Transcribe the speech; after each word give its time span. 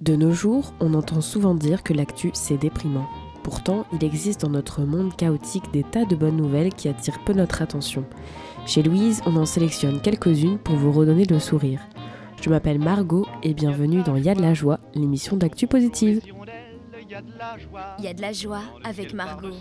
De 0.00 0.14
nos 0.14 0.32
jours, 0.32 0.74
on 0.78 0.92
entend 0.92 1.22
souvent 1.22 1.54
dire 1.54 1.82
que 1.82 1.94
l'actu 1.94 2.30
c'est 2.34 2.58
déprimant. 2.58 3.08
Pourtant, 3.42 3.86
il 3.94 4.04
existe 4.04 4.42
dans 4.42 4.50
notre 4.50 4.82
monde 4.82 5.16
chaotique 5.16 5.72
des 5.72 5.84
tas 5.84 6.04
de 6.04 6.14
bonnes 6.14 6.36
nouvelles 6.36 6.74
qui 6.74 6.90
attirent 6.90 7.24
peu 7.24 7.32
notre 7.32 7.62
attention. 7.62 8.04
Chez 8.66 8.82
Louise, 8.82 9.22
on 9.24 9.36
en 9.36 9.46
sélectionne 9.46 10.02
quelques-unes 10.02 10.58
pour 10.58 10.76
vous 10.76 10.92
redonner 10.92 11.24
le 11.24 11.38
sourire. 11.38 11.80
Je 12.42 12.50
m'appelle 12.50 12.78
Margot 12.78 13.26
et 13.42 13.54
bienvenue 13.54 14.02
dans 14.02 14.16
Y 14.16 14.28
a 14.28 14.34
de 14.34 14.42
la 14.42 14.52
joie, 14.52 14.80
l'émission 14.94 15.38
d'actu 15.38 15.66
positive. 15.66 16.20
Il 17.98 18.04
y 18.04 18.08
a 18.08 18.12
de 18.12 18.20
la 18.20 18.32
joie 18.34 18.60
avec 18.84 19.14
Margot. 19.14 19.54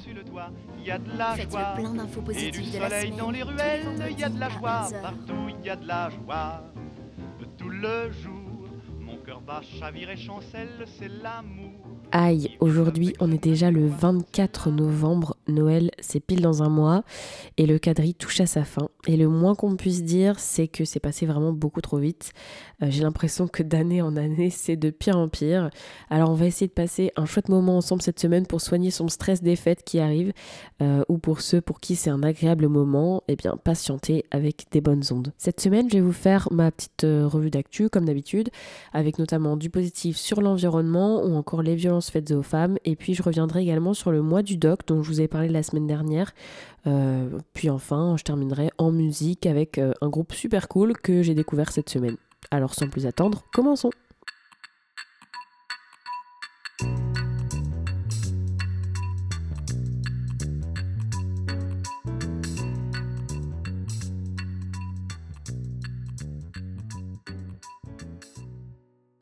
Faites 1.36 1.54
le 1.54 1.82
plein 1.82 1.94
d'infos 1.94 2.22
positives 2.22 2.74
de 2.74 2.80
la 2.80 2.90
semaine. 2.90 3.16
dans 3.16 3.32
les 3.32 3.44
ruelles, 3.44 3.86
y 4.18 4.24
a 4.24 4.30
de 4.30 4.40
la 4.40 4.50
joie 4.50 4.82
11h. 4.90 5.02
partout, 5.02 5.48
il 5.48 5.66
y 5.66 5.70
a 5.70 5.78
de 5.78 5.88
la 5.88 6.10
joie. 6.10 6.64
Tout 7.58 7.70
le 7.70 8.12
jour, 8.12 8.35
et. 9.46 9.76
Aïe, 12.12 12.50
aujourd'hui 12.60 13.14
on 13.20 13.32
est 13.32 13.44
déjà 13.44 13.72
le 13.72 13.88
24 13.88 14.72
novembre, 14.72 15.38
Noël 15.48 15.92
c'est 16.00 16.20
pile 16.20 16.42
dans 16.42 16.64
un 16.64 16.70
mois 16.70 17.04
et 17.58 17.66
le 17.66 17.78
quadri 17.78 18.14
touche 18.14 18.42
à 18.42 18.46
sa 18.46 18.64
fin. 18.64 18.88
Et 19.08 19.18
le 19.18 19.28
moins 19.28 19.54
qu'on 19.54 19.76
puisse 19.76 20.04
dire 20.04 20.40
c'est 20.40 20.68
que 20.68 20.86
c'est 20.86 21.00
passé 21.00 21.26
vraiment 21.26 21.52
beaucoup 21.52 21.82
trop 21.82 21.98
vite. 21.98 22.32
Euh, 22.82 22.88
J'ai 22.90 23.04
l'impression 23.04 23.48
que 23.48 23.64
d'année 23.64 24.02
en 24.02 24.16
année 24.16 24.50
c'est 24.50 24.78
de 24.78 24.90
pire 24.90 25.18
en 25.18 25.28
pire. 25.28 25.70
Alors 26.10 26.30
on 26.30 26.36
va 26.36 26.46
essayer 26.46 26.68
de 26.68 26.74
passer 26.74 27.12
un 27.16 27.26
chouette 27.26 27.50
moment 27.50 27.78
ensemble 27.78 28.02
cette 28.02 28.20
semaine 28.20 28.48
pour 28.48 28.62
soigner 28.62 28.92
son 28.92 29.10
stress 29.10 29.44
des 29.44 29.56
fêtes 29.56 29.84
qui 29.84 30.00
arrivent 30.00 30.34
euh, 30.82 31.04
ou 31.10 31.18
pour 31.18 31.42
ceux 31.42 31.62
pour 31.62 31.80
qui 31.80 31.96
c'est 31.96 32.10
un 32.10 32.24
agréable 32.24 32.68
moment, 32.68 33.24
eh 33.28 33.36
bien 33.36 33.58
patienter 33.58 34.24
avec 34.32 34.66
des 34.72 34.82
bonnes 34.82 35.04
ondes. 35.12 35.34
Cette 35.38 35.60
semaine 35.60 35.90
je 35.90 35.96
vais 35.96 36.02
vous 36.02 36.14
faire 36.14 36.48
ma 36.52 36.72
petite 36.72 37.04
euh, 37.04 37.28
revue 37.28 37.52
d'actu 37.52 37.90
comme 37.90 38.06
d'habitude 38.06 38.50
avec 38.94 39.20
notamment 39.20 39.35
du 39.58 39.70
positif 39.70 40.18
sur 40.18 40.42
l'environnement 40.42 41.24
ou 41.24 41.36
encore 41.36 41.62
les 41.62 41.76
violences 41.76 42.10
faites 42.10 42.32
aux 42.32 42.42
femmes. 42.42 42.78
Et 42.86 42.96
puis 42.96 43.14
je 43.14 43.24
reviendrai 43.24 43.62
également 43.62 43.94
sur 43.94 44.12
le 44.12 44.22
mois 44.22 44.42
du 44.42 44.58
doc 44.58 44.82
dont 44.88 45.04
je 45.04 45.10
vous 45.10 45.22
ai 45.22 45.28
parlé 45.28 45.50
la 45.50 45.64
semaine 45.64 45.88
dernière. 45.88 46.34
Euh, 46.88 47.30
puis 47.54 47.70
enfin, 47.70 48.16
je 48.18 48.24
terminerai 48.24 48.72
en 48.78 48.92
musique 48.92 49.46
avec 49.46 49.78
euh, 49.78 49.94
un 50.02 50.10
groupe 50.10 50.34
super 50.34 50.68
cool 50.68 50.94
que 50.94 51.22
j'ai 51.22 51.34
découvert 51.34 51.72
cette 51.72 51.90
semaine. 51.90 52.18
Alors 52.52 52.74
sans 52.74 52.90
plus 52.90 53.06
attendre, 53.06 53.44
commençons 53.54 53.92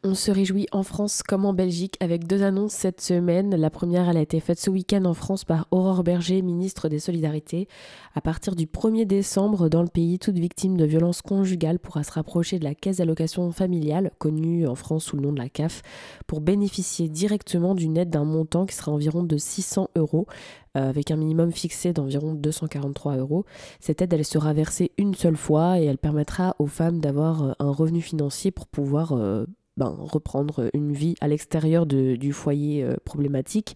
On 0.06 0.16
se 0.16 0.32
réjouit 0.32 0.68
en 0.74 0.84
France 0.84 1.24
comme 1.24 1.46
en 1.46 1.54
Belgique 1.54 1.96
avec 2.02 2.28
deux 2.28 2.44
annonces 2.44 2.74
cette 2.74 3.00
semaine. 3.00 3.56
La 3.56 3.70
première, 3.70 4.10
elle 4.10 4.18
a 4.18 4.22
été 4.22 4.42
faite 4.42 4.60
ce 4.60 4.70
week-end 4.70 5.06
en 5.06 5.14
France 5.14 5.46
par 5.46 5.66
Aurore 5.72 6.04
Berger, 6.04 6.42
ministre 6.42 6.90
des 6.90 7.00
Solidarités. 7.00 7.70
À 8.14 8.20
partir 8.20 8.58
du 8.58 8.66
1er 8.66 9.06
décembre, 9.06 9.70
dans 9.70 9.82
le 9.82 9.88
pays, 9.88 10.20
toute 10.20 10.38
victime 10.38 10.76
de 10.76 10.84
violences 10.84 11.22
conjugales 11.22 11.80
pourra 11.80 12.04
se 12.04 12.12
rapprocher 12.12 12.60
de 12.60 12.66
la 12.66 12.76
caisse 12.76 12.98
d'allocation 12.98 13.50
familiale, 13.54 14.12
connue 14.18 14.68
en 14.68 14.76
France 14.76 15.06
sous 15.06 15.16
le 15.16 15.22
nom 15.22 15.32
de 15.32 15.40
la 15.40 15.48
CAF, 15.48 15.82
pour 16.28 16.42
bénéficier 16.42 17.08
directement 17.08 17.74
d'une 17.74 17.96
aide 17.96 18.10
d'un 18.10 18.26
montant 18.26 18.66
qui 18.66 18.76
sera 18.76 18.92
environ 18.92 19.24
de 19.24 19.38
600 19.38 19.88
euros 19.96 20.28
euh, 20.76 20.90
avec 20.90 21.12
un 21.12 21.16
minimum 21.16 21.54
fixé 21.54 21.94
d'environ 21.94 22.34
243 22.34 23.16
euros. 23.16 23.46
Cette 23.80 24.02
aide, 24.02 24.12
elle 24.12 24.26
sera 24.26 24.52
versée 24.52 24.92
une 24.98 25.16
seule 25.16 25.38
fois 25.38 25.80
et 25.80 25.86
elle 25.86 25.98
permettra 25.98 26.58
aux 26.60 26.68
femmes 26.68 27.00
d'avoir 27.00 27.44
euh, 27.44 27.52
un 27.60 27.72
revenu 27.72 28.02
financier 28.02 28.52
pour 28.52 28.68
pouvoir 28.68 29.14
euh, 29.14 29.46
ben, 29.78 29.96
reprendre 29.98 30.70
une 30.74 30.94
vie 30.94 31.16
à 31.22 31.28
l'extérieur 31.28 31.86
du 31.86 32.34
foyer 32.34 32.84
euh, 32.84 32.96
problématique. 33.06 33.76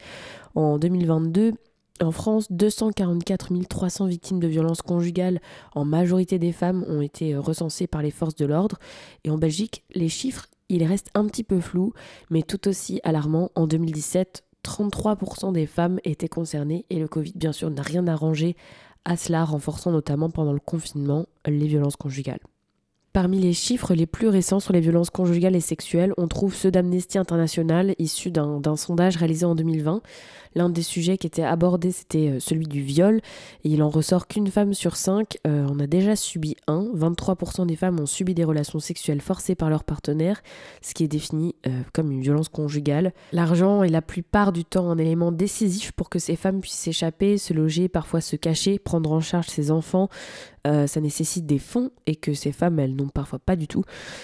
En 0.56 0.78
2022, 0.78 1.54
en 2.02 2.12
France, 2.12 2.52
244 2.52 3.67
300 3.67 4.06
victimes 4.06 4.39
de 4.39 4.48
violences 4.48 4.81
conjugales, 4.81 5.39
en 5.73 5.86
majorité 5.86 6.38
des 6.38 6.52
femmes, 6.52 6.86
ont 6.88 7.02
été 7.02 7.33
euh, 7.33 7.39
recensées 7.39 7.88
par 7.88 8.02
les 8.02 8.11
forces 8.11 8.36
de 8.36 8.45
l'ordre. 8.45 8.77
Et 9.23 9.32
en 9.32 9.38
Belgique, 9.38 9.83
les 9.95 10.10
chiffres, 10.10 10.48
ils 10.70 10.83
restent 10.83 11.10
un 11.16 11.26
petit 11.26 11.44
peu 11.44 11.60
flous, 11.60 11.94
mais 12.30 12.44
tout 12.44 12.67
aussi 12.67 13.00
alarmants. 13.04 13.52
En 13.55 13.67
2017, 13.67 14.44
33% 14.64 15.54
des 15.54 15.66
femmes 15.66 16.00
étaient 16.04 16.27
concernées 16.27 16.86
et 16.89 17.00
le 17.00 17.08
Covid, 17.08 17.33
bien 17.36 17.54
sûr, 17.54 17.70
n'a 17.71 17.82
rien 17.82 18.05
arrangé 18.08 18.55
à 19.05 19.16
cela, 19.16 19.45
renforçant 19.45 19.92
notamment 19.92 20.30
pendant 20.30 20.54
le 20.54 20.60
confinement 20.60 21.26
les 21.45 21.67
violences 21.67 21.95
conjugales. 21.95 22.42
Parmi 23.17 23.39
les 23.39 23.54
chiffres 23.54 23.95
les 23.95 24.05
plus 24.05 24.28
récents 24.28 24.60
sur 24.60 24.73
les 24.73 24.80
violences 24.80 25.10
conjugales 25.10 25.55
et 25.55 25.60
sexuelles, 25.60 26.14
on 26.17 26.28
trouve 26.28 26.54
ceux 26.54 26.70
d'Amnesty 26.70 27.17
International 27.17 27.95
issus 27.98 28.30
d'un 28.30 28.76
sondage 28.76 29.17
réalisé 29.17 29.44
en 29.44 29.55
2020. 29.55 30.04
L'un 30.54 30.70
des 30.70 30.83
sujets 30.83 31.17
qui 31.17 31.26
était 31.26 31.44
abordé, 31.44 31.92
c'était 31.92 32.30
euh, 32.30 32.39
celui 32.39 32.66
du 32.67 32.82
viol. 32.82 33.22
Et 33.64 33.70
il 33.70 33.83
en 33.83 33.89
ressort 33.89 34.27
qu'une 34.27 34.48
femme 34.48 34.73
sur 34.73 34.95
cinq 34.95 35.38
euh, 35.45 35.67
en 35.67 35.80
a 35.80 35.88
déjà 35.88 36.16
subi 36.16 36.56
un. 36.67 36.88
23% 36.95 37.66
des 37.66 37.76
femmes 37.76 38.00
ont 38.00 38.06
subi 38.06 38.33
des 38.33 38.44
relations 38.44 38.80
sexuelles 38.80 39.22
forcées 39.22 39.56
par 39.56 39.70
leur 39.70 39.83
partenaire, 39.83 40.42
ce 40.82 40.94
qui 40.94 41.04
est 41.04 41.08
défini 41.08 41.56
euh, 41.67 41.82
comme 41.94 42.11
une 42.11 42.22
violence 42.22 42.50
conjugale. 42.50 43.14
L'argent 43.32 43.83
est 43.83 43.89
la 43.89 44.02
plupart 44.02 44.52
du 44.52 44.66
temps 44.66 44.89
un 44.89 44.98
élément 44.98 45.32
décisif 45.32 45.92
pour 45.92 46.10
que 46.10 46.20
ces 46.20 46.36
femmes 46.36 46.61
puissent 46.61 46.73
s'échapper, 46.73 47.38
se 47.38 47.54
loger, 47.54 47.88
parfois 47.88 48.22
se 48.22 48.36
cacher, 48.36 48.80
prendre 48.80 49.11
en 49.11 49.22
charge 49.22 49.48
ses 49.48 49.70
enfants. 49.70 50.10
Euh, 50.66 50.88
ça 50.88 51.02
nécessite 51.02 51.45
des 51.45 51.60
fonds 51.60 51.92
et 52.06 52.16
que 52.16 52.34
ces 52.34 52.52
femmes, 52.52 52.80
elles 52.80 52.95
n'ont 52.95 53.10
parfois 53.10 53.40
pas 53.40 53.56
du 53.56 53.68
tout. 53.68 53.84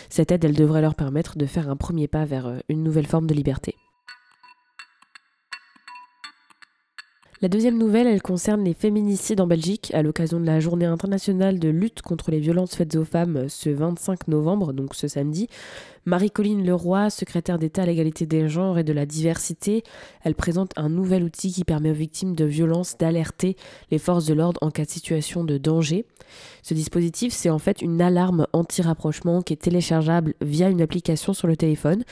Cette 0.09 0.31
aide, 0.31 0.43
elle 0.43 0.55
devrait 0.55 0.81
leur 0.81 0.95
permettre 0.95 1.37
de 1.37 1.45
faire 1.45 1.69
un 1.69 1.75
premier 1.75 2.07
pas 2.07 2.25
vers 2.25 2.47
euh, 2.47 2.59
une 2.69 2.83
nouvelle 2.83 3.07
forme 3.07 3.27
de 3.27 3.33
liberté. 3.33 3.75
La 7.43 7.49
deuxième 7.49 7.77
nouvelle, 7.77 8.07
elle 8.07 8.21
concerne 8.21 8.63
les 8.63 8.73
féminicides 8.73 9.41
en 9.41 9.47
Belgique 9.47 9.91
à 9.93 10.01
l'occasion 10.01 10.39
de 10.39 10.45
la 10.45 10.61
journée 10.61 10.85
internationale 10.85 11.59
de 11.59 11.67
lutte 11.67 12.01
contre 12.01 12.31
les 12.31 12.39
violences 12.39 12.73
faites 12.73 12.95
aux 12.95 13.03
femmes 13.03 13.49
ce 13.49 13.69
25 13.69 14.29
novembre, 14.29 14.71
donc 14.71 14.95
ce 14.95 15.09
samedi. 15.09 15.49
Marie-Colline 16.05 16.65
Leroy, 16.65 17.09
secrétaire 17.09 17.59
d'État 17.59 17.81
à 17.81 17.85
l'égalité 17.85 18.25
des 18.25 18.47
genres 18.47 18.79
et 18.79 18.85
de 18.85 18.93
la 18.93 19.05
diversité, 19.05 19.83
elle 20.23 20.35
présente 20.35 20.71
un 20.77 20.87
nouvel 20.87 21.21
outil 21.21 21.51
qui 21.51 21.65
permet 21.65 21.91
aux 21.91 21.95
victimes 21.95 22.33
de 22.33 22.45
violences 22.45 22.97
d'alerter 22.97 23.57
les 23.91 23.99
forces 23.99 24.25
de 24.25 24.33
l'ordre 24.33 24.59
en 24.63 24.71
cas 24.71 24.85
de 24.85 24.89
situation 24.89 25.43
de 25.43 25.57
danger. 25.57 26.05
Ce 26.61 26.73
dispositif, 26.73 27.33
c'est 27.33 27.49
en 27.49 27.59
fait 27.59 27.81
une 27.81 28.01
alarme 28.01 28.47
anti-rapprochement 28.53 29.41
qui 29.41 29.51
est 29.51 29.57
téléchargeable 29.57 30.33
via 30.39 30.69
une 30.69 30.81
application 30.81 31.33
sur 31.33 31.49
le 31.49 31.57
téléphone. 31.57 32.05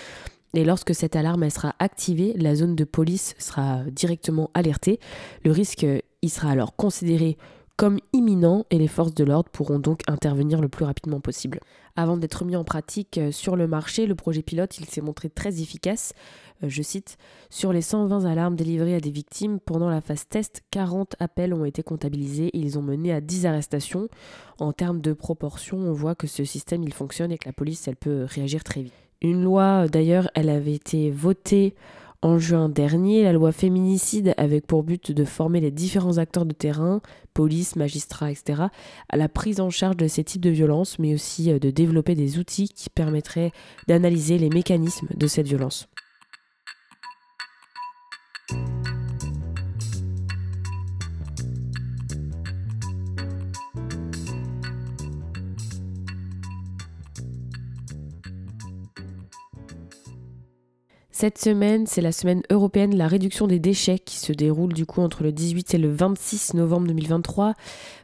Et 0.54 0.66
lorsque 0.66 0.94
cette 0.94 1.16
alarme 1.16 1.50
sera 1.50 1.76
activée, 1.80 2.34
la 2.38 2.56
zone 2.56 2.76
de 2.76 2.84
police 2.84 3.36
sera 3.40 3.84
directement 3.86 4.52
alertée. 4.54 5.00
Le 5.46 5.52
risque 5.52 5.86
il 6.22 6.30
sera 6.30 6.52
alors 6.52 6.76
considéré 6.76 7.38
comme 7.78 8.00
imminent 8.14 8.66
et 8.70 8.78
les 8.78 8.88
forces 8.88 9.16
de 9.16 9.24
l'ordre 9.24 9.50
pourront 9.50 9.80
donc 9.80 10.02
intervenir 10.08 10.62
le 10.62 10.70
plus 10.70 10.86
rapidement 10.86 11.20
possible. 11.20 11.60
Avant 11.96 12.16
d'être 12.16 12.46
mis 12.46 12.56
en 12.56 12.64
pratique 12.64 13.18
euh, 13.18 13.32
sur 13.32 13.56
le 13.56 13.68
marché, 13.68 14.06
le 14.06 14.14
projet 14.14 14.44
pilote 14.44 14.78
il 14.78 14.86
s'est 14.86 15.02
montré 15.02 15.30
très 15.30 15.62
efficace. 15.62 16.14
Euh, 16.64 16.70
Je 16.70 16.84
cite 16.84 17.18
Sur 17.50 17.74
les 17.74 17.82
120 17.82 18.26
alarmes 18.26 18.56
délivrées 18.56 18.94
à 18.94 19.00
des 19.00 19.10
victimes 19.10 19.60
pendant 19.60 19.90
la 19.90 20.00
phase 20.00 20.28
test, 20.28 20.62
40 20.70 21.16
appels 21.20 21.56
ont 21.56 21.66
été 21.66 21.82
comptabilisés 21.82 22.50
et 22.50 22.60
ils 22.60 22.78
ont 22.78 22.84
mené 22.84 23.12
à 23.12 23.20
10 23.20 23.48
arrestations. 23.48 24.10
En 24.60 24.74
termes 24.74 25.02
de 25.02 25.14
proportion, 25.14 25.78
on 25.78 25.92
voit 25.92 26.14
que 26.14 26.28
ce 26.28 26.44
système 26.44 26.88
fonctionne 26.92 27.32
et 27.32 27.40
que 27.40 27.50
la 27.50 27.54
police 27.54 27.90
peut 28.00 28.26
réagir 28.30 28.64
très 28.64 28.84
vite. 28.84 28.94
Une 29.22 29.44
loi, 29.44 29.88
d'ailleurs, 29.88 30.30
elle 30.34 30.50
avait 30.50 30.74
été 30.74 31.12
votée 31.12 31.76
en 32.24 32.40
juin 32.40 32.70
dernier, 32.70 33.24
la 33.24 33.34
loi 33.34 33.52
féminicide, 33.52 34.34
avec 34.38 34.66
pour 34.66 34.84
but 34.84 35.12
de 35.12 35.26
former 35.26 35.60
les 35.60 35.72
différents 35.72 36.18
acteurs 36.18 36.46
de 36.46 36.54
terrain, 36.54 37.02
police, 37.34 37.76
magistrats, 37.76 38.32
etc., 38.32 38.64
à 39.10 39.18
la 39.18 39.30
prise 39.30 39.60
en 39.60 39.70
charge 39.70 39.98
de 39.98 40.08
ces 40.08 40.24
types 40.24 40.42
de 40.42 40.50
violences, 40.50 41.00
mais 41.00 41.14
aussi 41.14 41.52
euh, 41.52 41.60
de 41.60 41.70
développer 41.70 42.16
des 42.16 42.40
outils 42.40 42.70
qui 42.70 42.90
permettraient 42.90 43.52
d'analyser 43.88 44.38
les 44.38 44.50
mécanismes 44.50 45.08
de 45.16 45.28
cette 45.28 45.48
violence. 45.48 45.88
Cette 61.22 61.38
semaine, 61.38 61.86
c'est 61.86 62.02
la 62.02 62.12
semaine 62.12 62.42
européenne 62.50 62.90
de 62.90 62.98
la 62.98 63.08
réduction 63.08 63.46
des 63.46 63.60
déchets 63.60 64.00
qui 64.00 64.18
se 64.18 64.34
déroule 64.34 64.74
du 64.74 64.88
coup 64.88 65.02
entre 65.02 65.22
le 65.22 65.32
18 65.32 65.76
et 65.76 65.78
le 65.78 65.92
26 65.94 66.56
novembre 66.56 66.88
2023. 66.88 67.54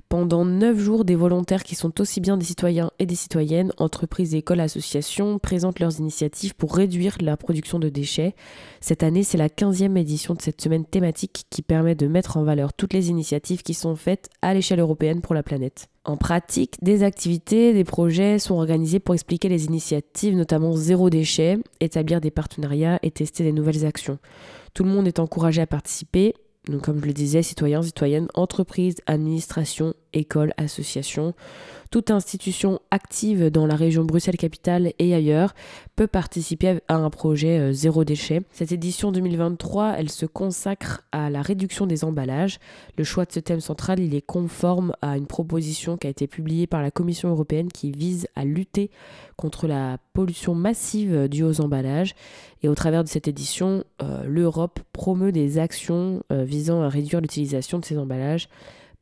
Pendant 0.07 0.45
9 0.45 0.77
jours, 0.77 1.03
des 1.03 1.15
volontaires 1.15 1.63
qui 1.63 1.73
sont 1.73 1.99
aussi 1.99 2.21
bien 2.21 2.37
des 2.37 2.45
citoyens 2.45 2.91
et 2.99 3.07
des 3.07 3.15
citoyennes, 3.15 3.73
entreprises, 3.79 4.35
écoles, 4.35 4.59
associations, 4.59 5.39
présentent 5.39 5.79
leurs 5.79 5.99
initiatives 5.99 6.53
pour 6.53 6.75
réduire 6.75 7.17
la 7.19 7.37
production 7.37 7.79
de 7.79 7.89
déchets. 7.89 8.35
Cette 8.81 9.01
année, 9.01 9.23
c'est 9.23 9.39
la 9.39 9.49
15e 9.49 9.97
édition 9.97 10.35
de 10.35 10.41
cette 10.43 10.61
semaine 10.61 10.85
thématique 10.85 11.45
qui 11.49 11.63
permet 11.63 11.95
de 11.95 12.05
mettre 12.05 12.37
en 12.37 12.43
valeur 12.43 12.71
toutes 12.71 12.93
les 12.93 13.09
initiatives 13.09 13.63
qui 13.63 13.73
sont 13.73 13.95
faites 13.95 14.29
à 14.43 14.53
l'échelle 14.53 14.79
européenne 14.79 15.21
pour 15.21 15.33
la 15.33 15.41
planète. 15.41 15.89
En 16.07 16.15
pratique, 16.15 16.77
des 16.81 17.03
activités, 17.03 17.73
des 17.73 17.83
projets 17.83 18.39
sont 18.39 18.55
organisés 18.55 19.01
pour 19.01 19.13
expliquer 19.13 19.49
les 19.49 19.65
initiatives, 19.65 20.37
notamment 20.37 20.73
zéro 20.73 21.09
déchet, 21.09 21.57
établir 21.81 22.21
des 22.21 22.31
partenariats 22.31 22.97
et 23.03 23.11
tester 23.11 23.43
des 23.43 23.51
nouvelles 23.51 23.85
actions. 23.85 24.17
Tout 24.73 24.85
le 24.85 24.89
monde 24.89 25.05
est 25.05 25.19
encouragé 25.19 25.61
à 25.61 25.67
participer, 25.67 26.33
comme 26.81 27.01
je 27.01 27.07
le 27.07 27.11
disais, 27.11 27.43
citoyens, 27.43 27.81
citoyennes, 27.81 28.29
entreprises, 28.35 28.95
administrations, 29.05 29.95
écoles, 30.13 30.53
associations. 30.55 31.33
Toute 31.89 32.11
institution 32.11 32.79
active 32.91 33.49
dans 33.49 33.65
la 33.65 33.75
région 33.75 34.03
Bruxelles-Capitale 34.03 34.91
et 34.99 35.13
ailleurs 35.13 35.53
peut 35.95 36.07
participer 36.07 36.79
à 36.87 36.95
un 36.95 37.09
projet 37.09 37.59
euh, 37.59 37.71
zéro 37.71 38.03
déchet. 38.03 38.41
Cette 38.51 38.73
édition 38.73 39.11
2023, 39.11 39.93
elle 39.97 40.09
se 40.09 40.25
consacre 40.25 41.03
à 41.13 41.29
la 41.29 41.41
réduction 41.41 41.87
des 41.87 42.03
emballages. 42.03 42.59
Le 42.97 43.05
choix 43.05 43.25
de 43.25 43.31
ce 43.31 43.39
thème 43.39 43.61
central, 43.61 43.99
il 43.99 44.15
est 44.15 44.21
conforme 44.21 44.93
à 45.01 45.17
une 45.17 45.27
proposition 45.27 45.95
qui 45.95 46.07
a 46.07 46.09
été 46.09 46.27
publiée 46.27 46.67
par 46.67 46.81
la 46.81 46.91
Commission 46.91 47.29
européenne 47.29 47.71
qui 47.71 47.91
vise 47.91 48.27
à 48.35 48.43
lutter 48.43 48.91
contre 49.37 49.67
la 49.67 49.97
pollution 50.13 50.55
massive 50.55 51.29
due 51.29 51.43
aux 51.43 51.61
emballages. 51.61 52.15
Et 52.63 52.69
au 52.69 52.75
travers 52.75 53.03
de 53.03 53.09
cette 53.09 53.27
édition, 53.27 53.83
euh, 54.01 54.23
l'Europe 54.25 54.79
promeut 54.91 55.31
des 55.31 55.57
actions 55.57 56.21
euh, 56.33 56.43
visant 56.43 56.81
à 56.81 56.89
réduire 56.89 57.21
l'utilisation 57.21 57.79
de 57.79 57.85
ces 57.85 57.97
emballages 57.97 58.49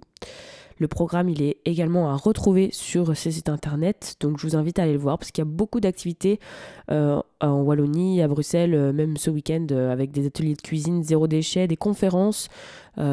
Le 0.81 0.87
programme, 0.87 1.29
il 1.29 1.43
est 1.43 1.57
également 1.65 2.09
à 2.09 2.15
retrouver 2.15 2.69
sur 2.71 3.15
ce 3.15 3.29
site 3.29 3.49
internet, 3.49 4.15
donc 4.19 4.39
je 4.39 4.47
vous 4.47 4.55
invite 4.55 4.79
à 4.79 4.81
aller 4.81 4.93
le 4.93 4.97
voir 4.97 5.19
parce 5.19 5.29
qu'il 5.29 5.43
y 5.43 5.47
a 5.47 5.51
beaucoup 5.51 5.79
d'activités 5.79 6.39
euh, 6.89 7.21
en 7.39 7.61
Wallonie, 7.61 8.19
à 8.23 8.27
Bruxelles, 8.27 8.73
euh, 8.73 8.91
même 8.91 9.15
ce 9.15 9.29
week-end, 9.29 9.67
euh, 9.69 9.91
avec 9.91 10.09
des 10.09 10.25
ateliers 10.25 10.55
de 10.55 10.61
cuisine 10.61 11.03
zéro 11.03 11.27
déchet, 11.27 11.67
des 11.67 11.77
conférences 11.77 12.47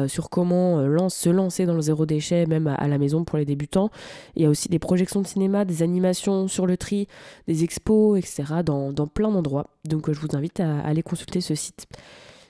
sur 0.07 0.29
comment 0.29 1.09
se 1.09 1.29
lancer 1.29 1.65
dans 1.65 1.73
le 1.73 1.81
zéro 1.81 2.05
déchet, 2.05 2.45
même 2.45 2.67
à, 2.67 2.87
la 2.87 2.97
maison 2.97 3.23
pour 3.23 3.37
les 3.37 3.45
débutants. 3.45 3.89
Il 4.35 4.43
y 4.43 4.45
a 4.45 4.49
aussi 4.49 4.69
des 4.69 4.79
projections 4.79 5.21
de 5.21 5.27
cinéma, 5.27 5.65
des 5.65 5.83
animations 5.83 6.47
sur 6.47 6.65
le 6.65 6.77
tri, 6.77 7.07
des 7.47 7.63
expos, 7.63 8.17
etc., 8.17 8.61
dans, 8.63 8.91
plein 9.07 9.31
d'endroits. 9.31 9.67
Donc 9.85 10.11
je 10.11 10.19
vous 10.19 10.35
invite 10.35 10.59
à 10.59 10.79
aller 10.81 11.03
consulter 11.03 11.41
ce 11.41 11.55
site. 11.55 11.87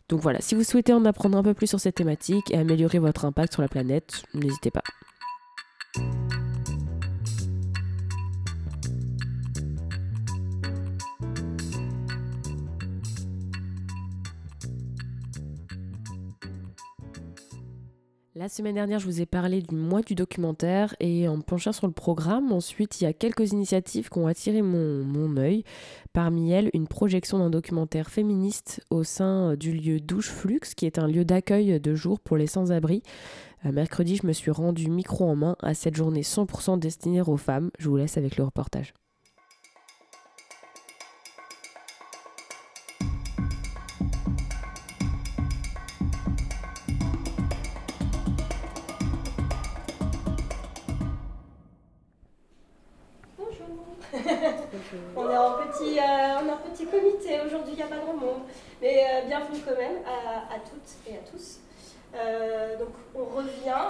Donc 0.10 0.22
voilà, 0.22 0.42
si 0.42 0.56
vous 0.56 0.64
souhaitez 0.64 0.92
en 0.94 1.06
apprendre 1.06 1.38
un 1.38 1.44
peu 1.44 1.54
plus 1.54 1.68
sur 1.68 1.80
cette 1.80 1.96
thématique 1.96 2.52
et 2.52 2.58
améliorer 2.58 2.98
votre 2.98 3.26
impact 3.26 3.54
sur 3.54 3.62
la 3.62 3.68
planète, 3.68 4.24
n'hésitez 4.34 4.72
pas. 4.72 4.84
La 18.40 18.48
semaine 18.48 18.76
dernière, 18.76 19.00
je 19.00 19.06
vous 19.06 19.20
ai 19.20 19.26
parlé 19.26 19.62
du 19.62 19.76
mois 19.76 20.02
du 20.02 20.16
documentaire 20.16 20.96
et 21.02 21.28
en 21.28 21.42
penchant 21.42 21.74
sur 21.74 21.88
le 21.88 21.92
programme, 21.92 22.54
ensuite, 22.54 23.02
il 23.02 23.04
y 23.04 23.08
a 23.08 23.12
quelques 23.12 23.52
initiatives 23.52 24.08
qui 24.08 24.18
ont 24.18 24.28
attiré 24.28 24.62
mon, 24.62 25.04
mon 25.04 25.36
œil. 25.36 25.66
Parmi 26.14 26.50
elles, 26.50 26.70
une 26.74 26.88
projection 26.88 27.40
d'un 27.40 27.50
documentaire 27.50 28.10
féministe 28.10 28.82
au 28.92 29.04
sein 29.04 29.58
du 29.58 29.74
lieu 29.74 30.00
Douche 30.00 30.30
Flux, 30.30 30.62
qui 30.78 30.86
est 30.86 31.00
un 31.00 31.08
lieu 31.08 31.26
d'accueil 31.26 31.82
de 31.82 31.96
jour 31.96 32.22
pour 32.22 32.38
les 32.38 32.48
sans-abri. 32.48 33.04
Euh, 33.66 33.74
mercredi, 33.74 34.16
je 34.16 34.26
me 34.26 34.32
suis 34.32 34.52
rendu 34.52 34.90
micro 34.90 35.26
en 35.26 35.36
main 35.36 35.58
à 35.62 35.74
cette 35.74 35.98
journée 35.98 36.22
100% 36.22 36.80
destinée 36.80 37.20
aux 37.20 37.36
femmes. 37.36 37.72
Je 37.78 37.90
vous 37.90 37.98
laisse 37.98 38.16
avec 38.16 38.38
le 38.38 38.46
reportage. 38.46 38.94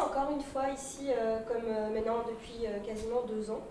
Encore 0.10 0.32
une 0.32 0.42
fois 0.42 0.70
ici, 0.70 1.10
euh, 1.10 1.40
comme 1.48 1.66
euh, 1.68 1.90
maintenant 1.90 2.24
depuis 2.28 2.66
quasiment 2.86 3.22
deux 3.28 3.52
ans. 3.52 3.62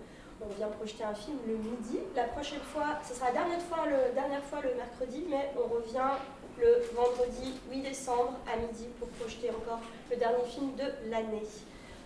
On 0.41 0.47
vient 0.55 0.67
projeter 0.67 1.03
un 1.03 1.13
film 1.13 1.37
le 1.45 1.55
midi. 1.55 1.99
La 2.15 2.23
prochaine 2.23 2.61
fois, 2.61 2.99
ce 3.03 3.13
sera 3.13 3.27
la 3.27 3.43
dernière 3.43 3.61
fois 3.61 3.83
le, 3.85 4.13
dernière 4.15 4.43
fois 4.43 4.59
le 4.63 4.73
mercredi, 4.75 5.25
mais 5.29 5.51
on 5.59 5.67
revient 5.67 6.15
le 6.57 6.87
vendredi 6.95 7.59
8 7.69 7.81
décembre 7.81 8.35
à 8.47 8.55
midi 8.55 8.87
pour 8.99 9.09
projeter 9.09 9.49
encore 9.49 9.81
le 10.09 10.15
dernier 10.15 10.45
film 10.47 10.75
de 10.75 11.11
l'année. 11.11 11.43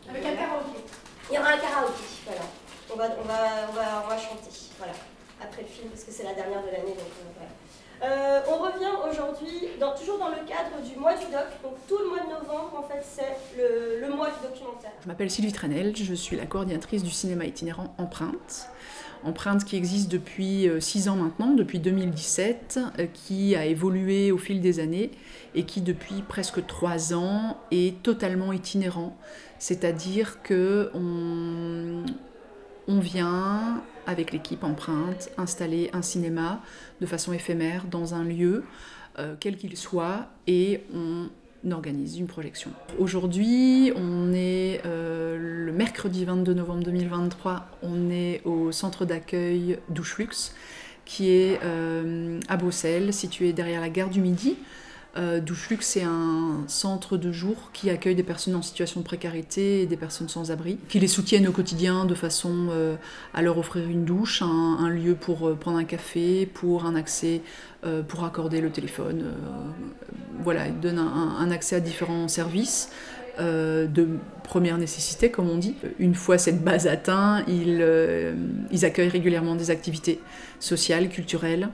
Avec 0.09 0.25
un 0.25 0.35
karaoké. 0.35 0.81
Il 1.29 1.35
y 1.35 1.37
aura 1.37 1.49
un 1.49 1.57
karaoké, 1.57 2.03
voilà. 2.25 2.41
On 2.91 2.97
va, 2.97 3.05
on 3.21 3.27
va, 3.27 3.39
on 3.69 3.73
va, 3.73 4.03
on 4.03 4.07
va 4.09 4.17
chanter, 4.17 4.49
voilà, 4.77 4.93
après 5.41 5.61
le 5.61 5.67
film, 5.67 5.89
parce 5.89 6.03
que 6.03 6.11
c'est 6.11 6.23
la 6.23 6.33
dernière 6.33 6.61
de 6.61 6.71
l'année, 6.71 6.97
donc 6.97 7.13
voilà. 7.37 7.51
Euh, 8.03 8.41
on 8.49 8.57
revient 8.57 8.91
aujourd'hui, 9.09 9.69
toujours 9.97 10.19
dans 10.19 10.29
le 10.29 10.45
cadre 10.45 10.81
du 10.85 10.99
mois 10.99 11.13
du 11.13 11.25
doc. 11.31 11.47
Donc 11.63 11.73
tout 11.87 11.97
le 11.97 12.09
mois 12.09 12.19
de 12.19 12.29
novembre, 12.29 12.73
en 12.77 12.83
fait, 12.83 13.01
c'est 13.01 13.37
le, 13.57 14.13
mois 14.13 14.27
du 14.27 14.47
documentaire. 14.47 14.91
Je 15.01 15.07
m'appelle 15.07 15.31
Sylvie 15.31 15.53
Trenel, 15.53 15.95
je 15.95 16.13
suis 16.13 16.35
la 16.35 16.45
coordinatrice 16.45 17.03
du 17.03 17.11
cinéma 17.11 17.45
itinérant 17.45 17.93
Empreinte. 17.97 18.69
Empreinte 19.23 19.63
qui 19.63 19.77
existe 19.77 20.11
depuis 20.11 20.69
6 20.79 21.07
euh, 21.07 21.11
ans 21.11 21.15
maintenant, 21.15 21.53
depuis 21.53 21.79
2017, 21.79 22.79
euh, 22.99 23.05
qui 23.13 23.55
a 23.55 23.65
évolué 23.65 24.33
au 24.33 24.37
fil 24.37 24.59
des 24.59 24.81
années 24.81 25.11
et 25.55 25.63
qui 25.63 25.79
depuis 25.79 26.23
presque 26.27 26.65
3 26.65 27.13
ans 27.13 27.57
est 27.71 28.03
totalement 28.03 28.51
itinérant. 28.51 29.15
C'est-à-dire 29.59 30.41
que 30.43 30.91
on, 30.93 32.03
on 32.87 32.99
vient 32.99 33.81
avec 34.05 34.31
l'équipe 34.31 34.63
Empreinte, 34.63 35.29
installer 35.37 35.89
un 35.93 36.01
cinéma 36.01 36.61
de 37.01 37.05
façon 37.05 37.33
éphémère 37.33 37.85
dans 37.85 38.13
un 38.13 38.23
lieu, 38.23 38.63
euh, 39.19 39.35
quel 39.39 39.57
qu'il 39.57 39.77
soit, 39.77 40.27
et 40.47 40.81
on 40.93 41.29
organise 41.71 42.17
une 42.17 42.27
projection. 42.27 42.71
Aujourd'hui, 42.99 43.93
on 43.95 44.33
est 44.33 44.81
euh, 44.85 45.37
le 45.65 45.71
mercredi 45.71 46.25
22 46.25 46.53
novembre 46.53 46.83
2023, 46.83 47.65
on 47.83 48.09
est 48.09 48.41
au 48.43 48.71
centre 48.71 49.05
d'accueil 49.05 49.79
Douchelux, 49.89 50.51
qui 51.05 51.29
est 51.29 51.59
euh, 51.63 52.39
à 52.49 52.57
Bruxelles, 52.57 53.13
situé 53.13 53.53
derrière 53.53 53.81
la 53.81 53.89
gare 53.89 54.09
du 54.09 54.19
Midi. 54.19 54.57
Euh, 55.15 55.39
Douchlux, 55.39 55.77
c'est 55.81 56.01
un 56.01 56.63
centre 56.67 57.17
de 57.17 57.31
jour 57.31 57.69
qui 57.71 57.91
accueille 57.91 58.15
des 58.15 58.23
personnes 58.23 58.55
en 58.55 58.63
situation 58.63 58.99
de 58.99 59.05
précarité 59.05 59.81
et 59.81 59.85
des 59.85 59.97
personnes 59.97 60.27
sans 60.27 60.49
abri, 60.49 60.79
qui 60.89 60.99
les 60.99 61.07
soutiennent 61.07 61.47
au 61.47 61.51
quotidien 61.51 62.05
de 62.05 62.15
façon 62.15 62.67
euh, 62.71 62.95
à 63.33 63.43
leur 63.43 63.59
offrir 63.59 63.87
une 63.87 64.05
douche, 64.05 64.41
un, 64.41 64.89
lieu 64.89 65.13
pour 65.13 65.47
euh, 65.47 65.53
prendre 65.53 65.77
un 65.77 65.83
café, 65.83 66.47
pour 66.47 66.85
un 66.85 66.95
accès, 66.95 67.41
pour 68.07 68.23
accorder 68.23 68.61
le 68.61 68.69
téléphone. 68.69 69.33
voilà, 70.41 70.67
ils 70.67 70.79
donnent 70.79 70.99
un, 70.99 71.51
accès 71.51 71.75
à 71.75 71.79
différents 71.81 72.29
services. 72.29 72.89
de 73.39 74.07
première 74.45 74.77
nécessité, 74.77 75.29
comme 75.29 75.49
on 75.49 75.57
dit. 75.57 75.75
Une 75.99 76.15
fois 76.15 76.37
cette 76.37 76.63
base 76.63 76.87
atteinte, 76.87 77.43
ils 77.49 78.85
accueillent 78.85 79.09
régulièrement 79.09 79.55
des 79.55 79.69
activités 79.69 80.21
sociales, 80.61 81.09
culturelles, 81.09 81.67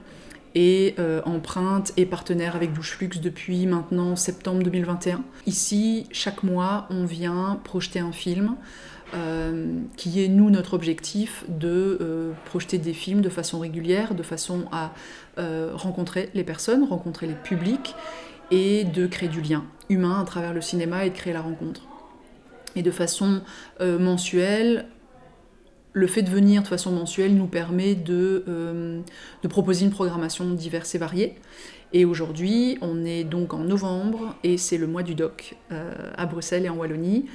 et 0.54 0.94
euh, 0.98 1.22
empreinte 1.24 1.92
et 1.96 2.06
partenaire 2.06 2.56
avec 2.56 2.72
Doucheflux 2.72 3.20
depuis 3.20 3.66
maintenant 3.66 4.16
septembre 4.16 4.62
2021. 4.62 5.22
Ici, 5.46 6.06
chaque 6.10 6.42
mois, 6.42 6.86
on 6.90 7.04
vient 7.04 7.60
projeter 7.62 8.00
un 8.00 8.12
film 8.12 8.56
euh, 9.14 9.78
qui 9.96 10.24
est, 10.24 10.28
nous, 10.28 10.50
notre 10.50 10.74
objectif 10.74 11.44
de 11.48 11.98
euh, 12.00 12.32
projeter 12.46 12.78
des 12.78 12.92
films 12.92 13.20
de 13.20 13.28
façon 13.28 13.60
régulière, 13.60 14.14
de 14.14 14.22
façon 14.22 14.64
à 14.72 14.92
rencontrer 15.72 16.28
les 16.34 16.44
personnes, 16.44 16.84
rencontrer 16.84 17.26
les 17.26 17.32
publics 17.32 17.94
et 18.50 18.84
de 18.84 19.06
créer 19.06 19.30
du 19.30 19.40
lien 19.40 19.64
humain 19.88 20.20
à 20.20 20.24
travers 20.24 20.52
le 20.52 20.60
cinéma 20.60 21.06
et 21.06 21.08
de 21.08 21.14
créer 21.14 21.32
la 21.32 21.40
rencontre. 21.40 21.80
Et 22.76 22.82
de 22.82 22.90
façon 22.90 23.40
mensuelle, 23.80 24.84
le 25.92 26.06
fait 26.06 26.22
de 26.22 26.30
venir 26.30 26.62
de 26.62 26.68
façon 26.68 26.92
mensuelle 26.92 27.34
nous 27.34 27.46
permet 27.46 27.94
de, 27.94 28.44
euh, 28.48 29.00
de 29.42 29.48
proposer 29.48 29.84
une 29.84 29.90
programmation 29.90 30.50
diverse 30.50 30.94
et 30.94 30.98
variée. 30.98 31.36
Et 31.92 32.04
aujourd'hui, 32.04 32.78
on 32.80 33.04
est 33.04 33.24
donc 33.24 33.52
en 33.52 33.58
novembre 33.58 34.36
et 34.44 34.56
c'est 34.58 34.78
le 34.78 34.86
mois 34.86 35.02
du 35.02 35.14
doc 35.14 35.56
euh, 35.72 36.12
à 36.16 36.26
Bruxelles 36.26 36.64
et 36.64 36.68
en 36.68 36.76
Wallonie. 36.76 37.28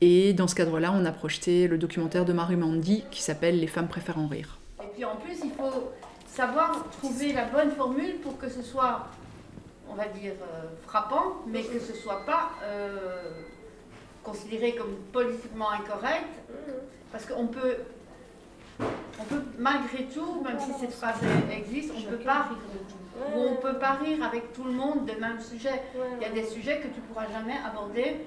Et 0.00 0.32
dans 0.34 0.46
ce 0.46 0.54
cadre-là, 0.54 0.92
on 0.94 1.04
a 1.04 1.10
projeté 1.10 1.66
le 1.66 1.78
documentaire 1.78 2.24
de 2.24 2.32
Marie 2.32 2.56
Mandy 2.56 3.04
qui 3.10 3.22
s'appelle 3.22 3.58
Les 3.58 3.66
femmes 3.66 3.88
préfèrent 3.88 4.18
en 4.18 4.28
rire. 4.28 4.58
Et 4.80 4.86
puis 4.94 5.04
en 5.04 5.16
plus, 5.16 5.38
il 5.42 5.50
faut 5.50 5.90
savoir 6.26 6.88
trouver 6.90 7.32
la 7.32 7.46
bonne 7.46 7.72
formule 7.72 8.16
pour 8.22 8.38
que 8.38 8.48
ce 8.48 8.62
soit, 8.62 9.08
on 9.90 9.94
va 9.94 10.06
dire, 10.06 10.34
euh, 10.42 10.68
frappant, 10.86 11.42
mais 11.48 11.62
que 11.62 11.80
ce 11.80 11.94
soit 11.94 12.24
pas 12.24 12.50
considéré 14.22 14.74
comme 14.74 14.94
politiquement 15.12 15.70
incorrect. 15.70 16.26
Parce 17.16 17.24
qu'on 17.32 17.46
peut 17.46 17.76
on 18.78 19.24
peut, 19.24 19.42
malgré 19.58 20.04
tout, 20.04 20.42
même 20.44 20.58
si 20.60 20.70
cette 20.78 20.92
phrase 20.92 21.16
existe, 21.50 21.90
on 21.96 22.00
ne 22.00 22.14
peut 22.14 22.22
pas 22.22 22.42
rire 22.42 22.58
de 22.74 22.78
tout. 22.80 23.34
Ou 23.34 23.40
on 23.40 23.50
ne 23.52 23.56
peut 23.56 23.78
pas 23.78 23.92
rire 23.92 24.22
avec 24.22 24.52
tout 24.52 24.64
le 24.64 24.72
monde 24.72 25.06
des 25.06 25.16
mêmes 25.16 25.40
sujets. 25.40 25.80
Il 26.20 26.22
y 26.22 26.30
a 26.30 26.34
des 26.34 26.44
sujets 26.44 26.76
que 26.76 26.88
tu 26.88 27.00
ne 27.00 27.06
pourras 27.06 27.26
jamais 27.32 27.54
aborder 27.64 28.26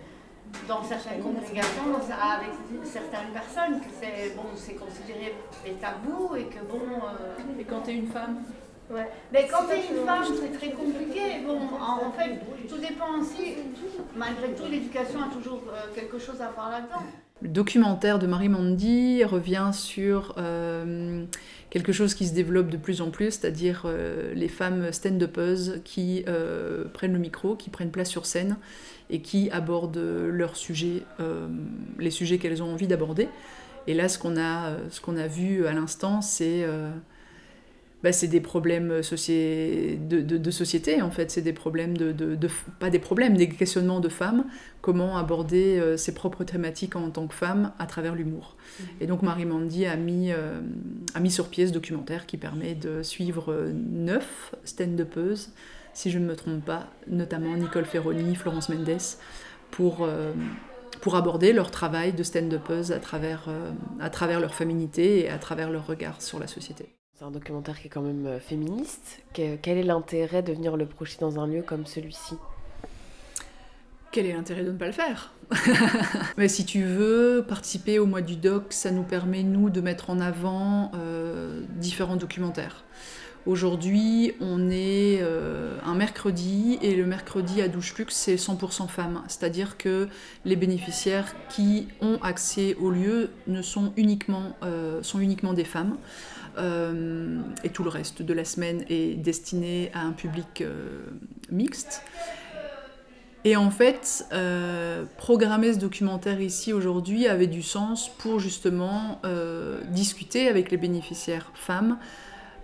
dans 0.67 0.83
certaines 0.83 1.21
congrégations, 1.21 1.93
avec 1.93 2.49
certaines 2.83 3.29
personnes, 3.31 3.79
que 3.79 3.91
c'est 4.01 4.35
bon, 4.35 4.41
considéré 4.83 5.35
des 5.63 5.73
tabous 5.73 6.35
et 6.35 6.45
que 6.45 6.63
bon. 6.65 6.81
Euh, 6.81 7.59
et 7.59 7.63
quand 7.65 7.81
tu 7.81 7.91
es 7.91 7.93
une 7.93 8.07
femme 8.07 8.43
Ouais. 8.89 9.07
Mais 9.31 9.47
quand 9.47 9.67
tu 9.67 9.73
es 9.73 9.85
une 9.85 10.03
femme, 10.03 10.23
c'est 10.25 10.57
très 10.57 10.71
compliqué. 10.71 11.41
Bon, 11.45 11.59
en, 11.79 12.11
fait, 12.11 12.39
tout 12.67 12.79
dépend 12.79 13.19
aussi. 13.19 13.53
Malgré 14.15 14.51
tout, 14.53 14.63
l'éducation 14.67 15.19
a 15.21 15.31
toujours 15.31 15.61
euh, 15.67 15.93
quelque 15.93 16.17
chose 16.17 16.41
à 16.41 16.49
voir 16.49 16.71
là-dedans. 16.71 17.03
Le 17.41 17.49
documentaire 17.49 18.19
de 18.19 18.27
Marie 18.27 18.49
Mandy 18.49 19.23
revient 19.23 19.71
sur 19.71 20.35
euh, 20.37 21.23
quelque 21.69 21.93
chose 21.93 22.13
qui 22.13 22.27
se 22.27 22.33
développe 22.33 22.69
de 22.69 22.77
plus 22.77 23.01
en 23.01 23.11
plus, 23.11 23.31
c'est-à-dire 23.31 23.87
les 24.33 24.47
femmes 24.49 24.91
stand-uppeuses 24.91 25.81
qui 25.85 26.25
prennent 26.93 27.13
le 27.13 27.19
micro, 27.19 27.55
qui 27.55 27.69
prennent 27.69 27.91
place 27.91 28.09
sur 28.09 28.25
scène 28.25 28.57
et 29.09 29.21
qui 29.21 29.49
abordent 29.51 29.97
leurs 29.97 30.55
sujets, 30.55 31.03
euh, 31.19 31.47
les 31.97 32.11
sujets 32.11 32.37
qu'elles 32.37 32.61
ont 32.61 32.71
envie 32.71 32.87
d'aborder. 32.87 33.27
Et 33.87 33.93
là, 33.93 34.07
ce 34.07 34.19
qu'on 34.19 34.37
a, 34.37 34.73
ce 34.89 35.01
qu'on 35.01 35.17
a 35.17 35.27
vu 35.27 35.65
à 35.65 35.73
l'instant, 35.73 36.21
c'est 36.21 36.63
euh, 36.63 36.91
bah, 38.03 38.11
c'est 38.11 38.27
des 38.27 38.39
problèmes 38.41 39.01
de, 39.01 40.21
de, 40.21 40.51
société, 40.51 41.01
en 41.01 41.11
fait. 41.11 41.31
C'est 41.31 41.41
des 41.41 41.53
problèmes 41.53 41.97
de, 41.97 42.11
de, 42.11 42.47
Pas 42.79 42.89
des 42.89 42.99
problèmes, 42.99 43.35
des 43.35 43.49
questionnements 43.49 43.99
de 43.99 44.09
femmes. 44.09 44.45
Comment 44.81 45.17
aborder 45.17 45.79
euh, 45.79 45.97
ses 45.97 46.13
propres 46.13 46.43
thématiques 46.43 46.95
en 46.95 47.09
tant 47.09 47.27
que 47.27 47.35
femme 47.35 47.73
à 47.77 47.85
travers 47.85 48.15
l'humour. 48.15 48.55
Mmh. 48.57 48.83
Et 49.01 49.07
donc, 49.07 49.21
Marie 49.21 49.45
Mandy 49.45 49.85
a 49.85 49.95
mis, 49.97 50.31
a 50.31 51.19
mis 51.19 51.31
sur 51.31 51.49
pied 51.49 51.67
ce 51.67 51.73
documentaire 51.73 52.25
qui 52.25 52.37
permet 52.37 52.75
de 52.75 53.03
suivre 53.03 53.69
neuf 53.73 54.55
stand-upeuses 54.63 55.49
si 55.93 56.11
je 56.11 56.19
ne 56.19 56.25
me 56.25 56.35
trompe 56.35 56.63
pas, 56.63 56.87
notamment 57.07 57.55
Nicole 57.55 57.85
Ferroni, 57.85 58.35
Florence 58.35 58.69
Mendes, 58.69 58.97
pour, 59.71 60.03
euh, 60.03 60.31
pour 61.01 61.15
aborder 61.15 61.53
leur 61.53 61.71
travail 61.71 62.13
de 62.13 62.23
stand-upeuse 62.23 62.91
à 62.91 62.99
travers, 62.99 63.45
euh, 63.49 63.71
à 63.99 64.09
travers 64.09 64.39
leur 64.39 64.55
féminité 64.55 65.25
et 65.25 65.29
à 65.29 65.37
travers 65.37 65.69
leur 65.69 65.85
regard 65.87 66.21
sur 66.21 66.39
la 66.39 66.47
société. 66.47 66.98
C'est 67.19 67.25
un 67.25 67.31
documentaire 67.31 67.77
qui 67.77 67.87
est 67.87 67.89
quand 67.89 68.01
même 68.01 68.25
euh, 68.27 68.39
féministe. 68.39 69.21
Quel 69.33 69.59
est 69.65 69.83
l'intérêt 69.83 70.41
de 70.41 70.53
venir 70.53 70.77
le 70.77 70.85
projeter 70.85 71.19
dans 71.19 71.37
un 71.37 71.47
lieu 71.47 71.61
comme 71.61 71.85
celui-ci? 71.85 72.35
Quel 74.13 74.25
est 74.25 74.31
l'intérêt 74.31 74.63
de 74.63 74.71
ne 74.71 74.77
pas 74.77 74.85
le 74.85 74.93
faire? 74.93 75.33
Mais 76.37 76.47
si 76.47 76.63
tu 76.63 76.85
veux 76.85 77.43
participer 77.45 77.99
au 77.99 78.05
mois 78.05 78.21
du 78.21 78.37
doc, 78.37 78.67
ça 78.69 78.91
nous 78.91 79.03
permet, 79.03 79.43
nous, 79.43 79.69
de 79.69 79.81
mettre 79.81 80.09
en 80.11 80.21
avant 80.21 80.93
différents 81.75 82.15
documentaires. 82.15 82.85
Aujourd'hui, 83.45 84.33
on 84.41 84.69
est 84.69 85.19
euh, 85.21 85.77
un 85.85 85.95
mercredi 85.95 86.77
et 86.81 86.95
le 86.95 87.05
mercredi 87.05 87.61
à 87.61 87.69
Douche 87.69 87.95
Luxe, 87.97 88.13
c'est 88.13 88.35
100% 88.35 88.87
femmes. 88.89 89.23
C'est-à-dire 89.27 89.77
que 89.77 90.09
les 90.43 90.57
bénéficiaires 90.57 91.33
qui 91.49 91.87
ont 92.01 92.19
accès 92.21 92.75
au 92.75 92.91
lieu 92.91 93.29
ne 93.47 93.61
sont 93.61 93.93
uniquement, 93.95 94.55
euh, 94.63 95.01
sont 95.03 95.19
uniquement 95.19 95.53
des 95.53 95.63
femmes. 95.63 95.97
Euh, 96.57 97.39
et 97.63 97.69
tout 97.69 97.83
le 97.83 97.89
reste 97.89 98.21
de 98.21 98.33
la 98.33 98.45
semaine 98.45 98.83
est 98.89 99.15
destiné 99.15 99.91
à 99.93 100.01
un 100.01 100.11
public 100.11 100.63
mixte. 101.51 102.03
Et 103.45 103.55
en 103.55 103.71
fait, 103.71 104.25
programmer 105.17 105.73
ce 105.73 105.79
documentaire 105.79 106.41
ici 106.41 106.73
aujourd'hui 106.73 107.27
avait 107.27 107.47
du 107.47 107.63
sens 107.63 108.09
pour 108.17 108.39
justement 108.39 109.21
discuter 109.87 110.49
avec 110.49 110.71
les 110.71 110.77
bénéficiaires 110.77 111.49
femmes 111.53 111.97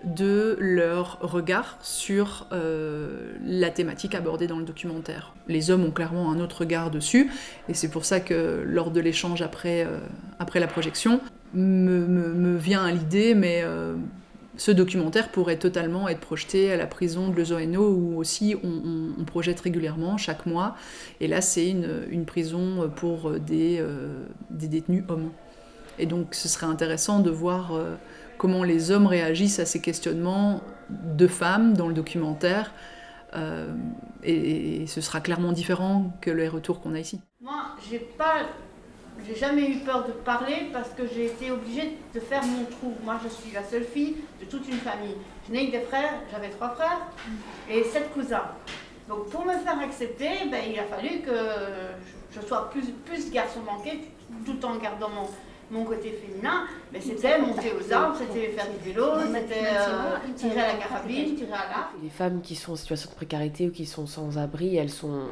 de 0.06 0.56
leur 0.60 1.18
regard 1.22 1.78
sur 1.82 2.48
euh, 2.52 3.34
la 3.44 3.72
thématique 3.72 4.14
abordée 4.14 4.48
dans 4.48 4.60
le 4.60 4.66
documentaire. 4.66 5.34
Les 5.48 5.72
hommes 5.72 5.84
ont 5.84 5.92
clairement 5.92 6.32
un 6.32 6.40
autre 6.40 6.60
regard 6.60 6.92
dessus, 6.92 7.32
et 7.68 7.74
c'est 7.74 7.90
pour 7.90 8.06
ça 8.06 8.20
que 8.20 8.64
lors 8.66 8.92
de 8.92 9.00
l'échange 9.00 9.42
après, 9.42 9.84
euh, 9.84 9.98
après 10.38 10.60
la 10.60 10.68
projection, 10.68 11.20
me, 11.56 12.58
vient 12.58 12.86
à 12.86 12.92
l'idée, 12.92 13.36
mais 13.36 13.62
euh, 13.64 13.96
ce 14.58 14.72
documentaire 14.72 15.30
pourrait 15.32 15.58
totalement 15.58 16.08
être 16.08 16.20
projeté 16.20 16.72
à 16.72 16.78
la 16.78 16.86
prison 16.86 17.30
de 17.30 17.36
Lezoeno, 17.36 17.90
où 17.90 18.18
aussi 18.18 18.56
on, 18.64 19.24
projette 19.26 19.60
régulièrement, 19.60 20.18
chaque 20.18 20.46
mois, 20.46 20.76
et 21.20 21.28
là 21.28 21.42
c'est 21.42 21.70
une, 21.70 22.26
prison 22.26 22.92
pour 22.96 23.32
des, 23.32 23.84
des 24.50 24.68
détenus 24.68 25.04
hommes. 25.10 25.32
Et 25.98 26.06
donc 26.06 26.36
ce 26.36 26.48
serait 26.48 26.68
intéressant 26.68 27.20
de 27.20 27.32
voir 27.32 27.74
comment 28.38 28.64
les 28.64 28.92
hommes 28.92 29.08
réagissent 29.08 29.60
à 29.60 29.66
ces 29.66 29.82
questionnements 29.82 30.62
de 30.90 31.28
femmes 31.28 31.74
dans 31.74 31.88
le 31.88 31.94
documentaire. 31.94 32.72
Euh, 33.36 33.74
et, 34.24 34.88
ce 34.88 35.02
sera 35.02 35.20
clairement 35.20 35.52
différent 35.52 36.14
que 36.22 36.32
les 36.32 36.48
retours 36.48 36.80
qu'on 36.80 36.96
a 36.96 37.00
ici. 37.00 37.20
Moi, 37.42 37.76
j'ai 37.90 38.00
pas, 38.00 38.48
j'ai 39.28 39.36
jamais 39.36 39.70
eu 39.70 39.78
peur 39.80 40.06
de 40.06 40.12
parler 40.12 40.70
parce 40.74 40.90
que 40.90 41.08
j'ai 41.08 41.28
été 41.28 41.52
obligée 41.52 41.98
de 42.14 42.20
faire 42.20 42.44
mon 42.44 42.66
trou. 42.66 42.94
Moi, 43.04 43.18
je 43.24 43.30
suis 43.30 43.52
la 43.52 43.64
seule 43.64 43.86
fille 43.86 44.18
de 44.40 44.46
toute 44.46 44.68
une 44.68 44.78
famille. 44.78 45.16
Je 45.48 45.54
n'ai 45.54 45.68
que 45.68 45.78
des 45.78 45.84
frères, 45.84 46.14
j'avais 46.32 46.50
trois 46.50 46.70
frères 46.70 47.02
et 47.70 47.84
sept 47.84 48.12
cousins. 48.14 48.44
Donc, 49.08 49.30
pour 49.30 49.46
me 49.46 49.54
faire 49.54 49.80
accepter, 49.80 50.50
ben, 50.52 50.62
il 50.68 50.80
a 50.80 50.84
fallu 50.84 51.22
que 51.22 51.32
je 52.32 52.42
sois 52.42 52.70
plus, 52.70 52.92
plus 53.06 53.32
garçon 53.32 53.62
manqué 53.62 54.02
tout 54.46 54.66
en 54.66 54.76
gardant 54.78 55.10
mon, 55.10 55.28
mon 55.72 55.86
côté 55.86 56.12
féminin, 56.12 56.66
mais 56.92 57.00
c'était 57.00 57.40
monter 57.40 57.72
aux 57.72 57.94
arbres, 57.94 58.18
c'était 58.18 58.50
faire 58.50 58.68
du 58.70 58.90
vélo, 58.90 59.06
c'était 59.34 59.68
euh, 59.78 60.18
tirer 60.36 60.62
à 60.62 60.68
la 60.68 60.74
carabine, 60.74 61.36
tirer 61.36 61.54
à 61.54 61.70
l'arc. 61.70 61.92
Les 62.02 62.10
femmes 62.10 62.42
qui 62.42 62.56
sont 62.56 62.74
en 62.74 62.76
situation 62.76 63.10
de 63.12 63.16
précarité 63.16 63.68
ou 63.68 63.72
qui 63.72 63.86
sont 63.86 64.08
sans 64.08 64.38
abri, 64.38 64.76
elles 64.76 64.90
sont, 64.90 65.28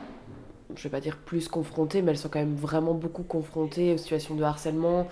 je 0.76 0.84
vais 0.84 0.90
pas 0.90 1.00
dire 1.00 1.18
plus 1.18 1.48
confrontées, 1.48 2.02
mais 2.02 2.12
elles 2.12 2.18
sont 2.18 2.30
quand 2.30 2.40
même 2.40 2.56
vraiment 2.56 2.94
beaucoup 2.94 3.24
confrontées 3.24 3.94
aux 3.94 3.98
situations 3.98 4.36
de 4.36 4.44
harcèlement, 4.44 5.08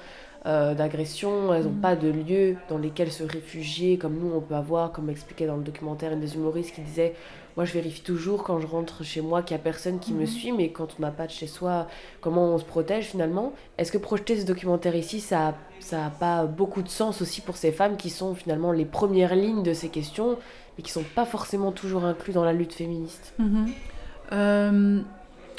euh, 0.46 0.74
d'agression. 0.74 1.53
Elles 1.53 1.63
n'ont 1.63 1.72
mm. 1.72 1.82
pas 1.82 1.96
de 1.96 2.10
lieu 2.10 2.56
dans 2.70 2.77
lesquels 2.77 3.12
se 3.12 3.24
réfugier, 3.24 3.98
comme 3.98 4.18
nous 4.18 4.32
on 4.36 4.41
peut 4.41 4.56
avoir, 4.56 4.91
comme 4.91 5.10
expliqué 5.10 5.46
dans 5.46 5.58
le 5.58 5.63
documentaire, 5.63 6.12
une 6.13 6.20
des 6.20 6.36
humoristes 6.36 6.75
qui 6.75 6.82
disait 6.82 7.13
moi, 7.58 7.65
je 7.65 7.74
vérifie 7.74 8.01
toujours 8.01 8.44
quand 8.44 8.60
je 8.60 8.68
rentre 8.68 9.03
chez 9.03 9.22
moi 9.22 9.44
qu'il 9.44 9.56
n'y 9.56 9.62
a 9.62 9.63
personne 9.63 10.00
qui 10.00 10.13
me 10.13 10.22
mhm. 10.22 10.27
suit, 10.27 10.51
mais 10.51 10.70
quand 10.70 10.96
on 10.98 11.01
n'a 11.01 11.12
pas 11.12 11.27
de 11.27 11.32
chez 11.32 11.48
soi, 11.48 11.88
comment 12.22 12.46
on 12.46 12.58
se 12.58 12.63
protège 12.63 13.06
finalement? 13.06 13.53
Est-ce 13.77 13.91
que 13.91 13.98
projeter 13.98 14.39
ce 14.39 14.46
documentaire 14.46 14.96
ici, 14.96 15.20
ça 15.20 15.56
n'a 15.91 16.10
pas 16.10 16.46
beaucoup 16.46 16.82
de 16.82 16.89
sens 16.89 17.22
aussi 17.22 17.41
pour 17.41 17.58
ces 17.58 17.72
femmes 17.72 17.98
qui 17.98 18.10
sont 18.10 18.36
finalement 18.36 18.72
les 18.72 18.86
premières 18.86 19.36
lignes 19.36 19.63
de 19.63 19.74
ces 19.74 19.89
questions, 19.89 20.38
mais 20.77 20.84
qui 20.84 20.98
ne 20.98 21.03
sont 21.03 21.10
pas 21.13 21.25
forcément 21.25 21.72
toujours 21.72 22.06
incluses 22.06 22.36
dans 22.36 22.46
la 22.46 22.53
lutte 22.53 22.74
féministe? 22.74 23.34
Mhm. 23.38 23.68
euh, 24.32 25.01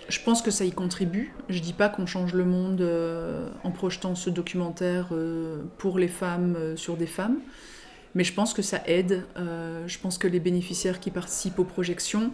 Je 0.08 0.20
pense 0.20 0.42
que 0.42 0.50
ça 0.50 0.64
y 0.64 0.72
contribue. 0.72 1.32
Je 1.48 1.60
dis 1.60 1.72
pas 1.72 1.88
qu'on 1.88 2.06
change 2.06 2.34
le 2.34 2.44
monde 2.44 2.80
euh, 2.80 3.48
en 3.64 3.70
projetant 3.70 4.14
ce 4.14 4.30
documentaire 4.30 5.08
euh, 5.12 5.62
pour 5.78 5.98
les 5.98 6.08
femmes 6.08 6.76
sur 6.76 6.96
des 6.96 7.06
femmes. 7.06 7.38
Mais 8.14 8.24
je 8.24 8.32
pense 8.32 8.52
que 8.52 8.62
ça 8.62 8.82
aide. 8.86 9.24
Euh, 9.36 9.84
je 9.86 9.98
pense 9.98 10.18
que 10.18 10.28
les 10.28 10.40
bénéficiaires 10.40 11.00
qui 11.00 11.10
participent 11.10 11.58
aux 11.58 11.64
projections, 11.64 12.30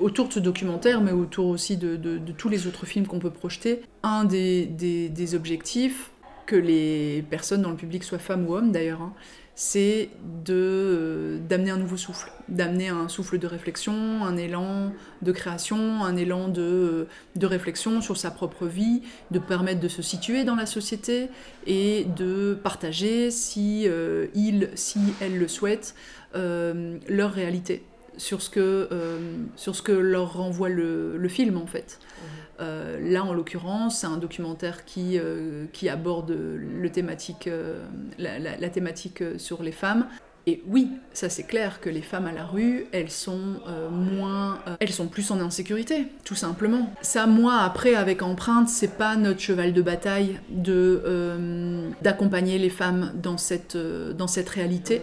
autour 0.00 0.28
de 0.28 0.32
ce 0.32 0.40
documentaire, 0.40 1.00
mais 1.00 1.12
autour 1.12 1.48
aussi 1.48 1.76
de, 1.76 2.18
tous 2.38 2.48
les 2.48 2.66
autres 2.66 2.86
films 2.86 3.06
qu'on 3.06 3.18
peut 3.18 3.30
projeter, 3.30 3.82
un 4.02 4.24
des, 4.24 5.34
objectifs, 5.34 6.10
que 6.46 6.56
les 6.56 7.24
personnes 7.30 7.62
dans 7.62 7.70
le 7.70 7.76
public, 7.76 8.04
soient 8.04 8.18
femmes 8.18 8.46
ou 8.46 8.54
hommes 8.54 8.70
d'ailleurs, 8.70 9.02
hein, 9.02 9.12
c'est 9.54 10.10
euh, 10.50 11.38
d'amener 11.48 11.70
un 11.70 11.76
nouveau 11.76 11.96
souffle, 11.96 12.30
d'amener 12.48 12.88
un 12.88 13.08
souffle 13.08 13.38
de 13.38 13.46
réflexion, 13.46 14.24
un 14.24 14.36
élan 14.36 14.92
de 15.22 15.32
création, 15.32 16.04
un 16.04 16.16
élan 16.16 16.48
de, 16.48 16.62
euh, 16.62 17.08
de, 17.36 17.46
réflexion 17.46 18.00
sur 18.00 18.16
sa 18.16 18.32
propre 18.32 18.66
vie, 18.66 19.02
de 19.30 19.38
permettre 19.38 19.80
de 19.80 19.88
se 19.88 20.02
situer 20.02 20.44
dans 20.44 20.56
la 20.56 20.66
société 20.66 21.28
et 21.66 22.04
de 22.16 22.58
partager, 22.62 23.30
si 23.30 23.84
euh, 23.86 24.26
si 24.74 24.98
elles 25.20 25.38
le 25.38 25.48
souhaitent, 25.48 25.94
leur 26.34 27.32
réalité 27.32 27.84
sur 28.16 28.42
ce 28.42 28.50
que, 28.50 28.88
sur 29.56 29.74
ce 29.74 29.82
que 29.82 29.92
leur 29.92 30.34
renvoie 30.34 30.68
le, 30.68 31.16
le 31.16 31.28
film 31.28 31.56
en 31.56 31.66
fait. 31.66 31.98
Euh, 32.60 32.98
là, 33.00 33.24
en 33.24 33.34
l'occurrence, 33.34 34.00
c'est 34.00 34.06
un 34.06 34.16
documentaire 34.16 34.84
qui, 34.84 35.18
euh, 35.18 35.66
qui 35.72 35.88
aborde 35.88 36.30
le 36.30 36.90
thématique, 36.90 37.48
euh, 37.48 37.84
la, 38.18 38.68
thématique 38.68 39.22
sur 39.38 39.62
les 39.62 39.72
femmes. 39.72 40.06
Et 40.46 40.62
oui, 40.66 40.90
ça 41.14 41.30
c'est 41.30 41.44
clair 41.44 41.80
que 41.80 41.88
les 41.88 42.02
femmes 42.02 42.26
à 42.26 42.32
la 42.32 42.44
rue, 42.44 42.84
elles 42.92 43.10
sont 43.10 43.60
moins, 43.90 44.58
elles 44.78 44.92
sont 44.92 45.08
plus 45.08 45.30
en 45.30 45.40
insécurité, 45.40 46.08
tout 46.22 46.34
simplement. 46.34 46.92
Ça, 47.00 47.26
moi, 47.26 47.60
après, 47.60 47.94
avec 47.94 48.20
Empreinte, 48.20 48.68
c'est 48.68 48.98
pas 48.98 49.16
notre 49.16 49.40
cheval 49.40 49.72
de 49.72 49.80
bataille 49.80 50.38
de 50.50 51.90
d'accompagner 52.02 52.58
les 52.58 52.68
femmes 52.68 53.12
dans 53.14 53.38
cette, 53.38 53.78
dans 53.78 54.26
cette 54.26 54.50
réalité. 54.50 55.00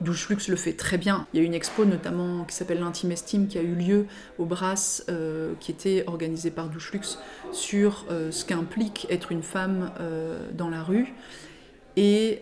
Douchelux 0.00 0.48
le 0.48 0.56
fait 0.56 0.74
très 0.74 0.96
bien. 0.96 1.26
Il 1.32 1.40
y 1.40 1.42
a 1.42 1.46
une 1.46 1.54
expo 1.54 1.84
notamment 1.84 2.44
qui 2.44 2.54
s'appelle 2.54 2.78
l'Intime 2.78 3.10
Estime 3.10 3.48
qui 3.48 3.58
a 3.58 3.62
eu 3.62 3.74
lieu 3.74 4.06
au 4.38 4.44
Brass, 4.44 5.04
euh, 5.08 5.54
qui 5.58 5.72
était 5.72 6.04
organisée 6.06 6.50
par 6.50 6.68
Douchelux, 6.68 7.18
sur 7.52 8.06
euh, 8.10 8.30
ce 8.30 8.44
qu'implique 8.44 9.06
être 9.10 9.32
une 9.32 9.42
femme 9.42 9.90
euh, 10.00 10.48
dans 10.52 10.70
la 10.70 10.82
rue. 10.82 11.14
Et 11.96 12.40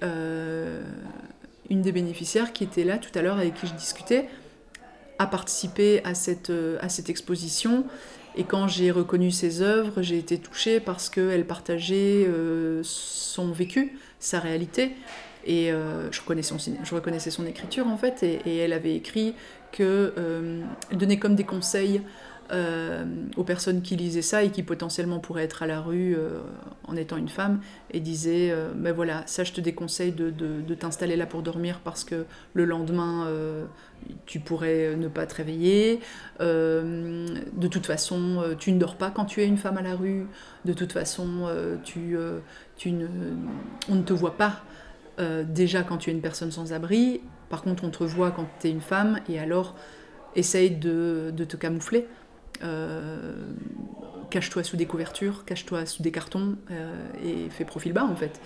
une 1.70 1.80
des 1.80 1.90
bénéficiaires 1.90 2.52
qui 2.52 2.62
était 2.62 2.84
là 2.84 2.98
tout 2.98 3.10
à 3.18 3.22
l'heure 3.22 3.38
avec 3.38 3.54
qui 3.54 3.66
je 3.66 3.72
discutais 3.72 4.28
a 5.18 5.26
participé 5.26 6.04
à 6.04 6.12
cette, 6.12 6.52
à 6.82 6.90
cette 6.90 7.08
exposition. 7.08 7.86
Et 8.36 8.44
quand 8.44 8.68
j'ai 8.68 8.90
reconnu 8.90 9.30
ses 9.30 9.62
œuvres, 9.62 10.02
j'ai 10.02 10.18
été 10.18 10.36
touchée 10.36 10.78
parce 10.78 11.08
qu'elle 11.08 11.46
partageait 11.46 12.28
son 12.82 13.50
vécu, 13.50 13.98
sa 14.20 14.40
réalité. 14.40 14.92
Et 15.49 15.71
je, 15.71 16.21
reconnaissais 16.21 16.59
son, 16.59 16.73
je 16.83 16.95
reconnaissais 16.95 17.31
son 17.31 17.47
écriture 17.47 17.87
en 17.87 17.97
fait, 17.97 18.23
et, 18.23 18.57
elle 18.57 18.73
avait 18.73 18.97
écrit 18.97 19.35
qu'elle 19.76 20.12
euh, 20.19 20.62
donnait 20.93 21.19
comme 21.19 21.35
des 21.35 21.45
conseils 21.45 22.03
euh, 22.53 23.05
aux 23.37 23.43
personnes 23.43 23.83
qui 23.83 23.97
lisaient 23.97 24.23
ça 24.23 24.45
et 24.45 24.50
qui 24.50 24.62
potentiellement 24.62 25.19
pourraient 25.19 25.43
être 25.43 25.65
à 25.65 25.67
la 25.67 25.81
rue 25.81 26.15
euh, 26.17 26.41
en 26.85 26.95
étant 26.95 27.17
une 27.17 27.29
femme 27.29 27.61
et 27.91 27.99
disait 27.99 28.55
ben 28.76 28.93
voilà 28.93 29.25
ça 29.26 29.43
je 29.43 29.53
te 29.53 29.61
déconseille 29.61 30.12
de, 30.12 30.75
t'installer 30.75 31.17
là 31.17 31.26
pour 31.26 31.43
dormir 31.43 31.81
parce 31.83 32.05
que 32.05 32.25
le 32.55 32.65
lendemain 32.65 33.29
tu 34.26 34.38
pourrais 34.38 34.95
ne 34.97 35.09
pas 35.09 35.26
te 35.26 35.35
réveiller. 35.35 36.00
De 36.38 37.69
toute 37.69 37.87
façon 37.87 38.45
tu 38.59 38.71
ne 38.71 38.79
dors 38.79 38.95
pas 38.95 39.11
quand 39.11 39.25
tu 39.25 39.43
es 39.43 39.47
une 39.47 39.59
femme 39.59 39.79
à 39.79 39.83
la 39.83 39.97
rue. 39.97 40.26
De 40.65 40.73
toute 40.73 40.93
façon 40.93 41.49
tu, 41.83 42.17
tu 42.76 42.93
ne, 42.93 43.09
on 43.88 43.97
ne 43.97 44.03
te 44.03 44.12
voit 44.12 44.37
pas 44.37 44.62
déjà 45.18 45.82
quand 45.82 45.96
tu 45.99 46.11
es 46.11 46.12
une 46.12 46.20
personne 46.20 46.50
sans 46.50 46.73
abri 46.73 47.20
par 47.49 47.62
contre, 47.62 47.85
on 47.85 47.90
te 47.90 48.02
voit 48.02 48.30
quand 48.30 48.46
tu 48.61 48.68
es 48.68 48.70
une 48.70 48.80
femme 48.80 49.20
et 49.28 49.38
alors 49.38 49.75
essaye 50.35 50.70
de, 50.70 51.32
te 51.49 51.56
camoufler. 51.56 52.06
Euh, 52.62 53.52
cache-toi 54.30 54.64
sous 54.64 54.76
des 54.76 54.87
couvertures, 54.87 55.44
cache-toi 55.44 55.87
sous 55.87 56.02
des 56.02 56.11
cartons 56.11 56.56
euh, 56.70 57.06
et 57.25 57.50
fais 57.50 57.64
profil 57.64 57.92
bas 57.92 58.04
en 58.04 58.16
fait. 58.16 58.40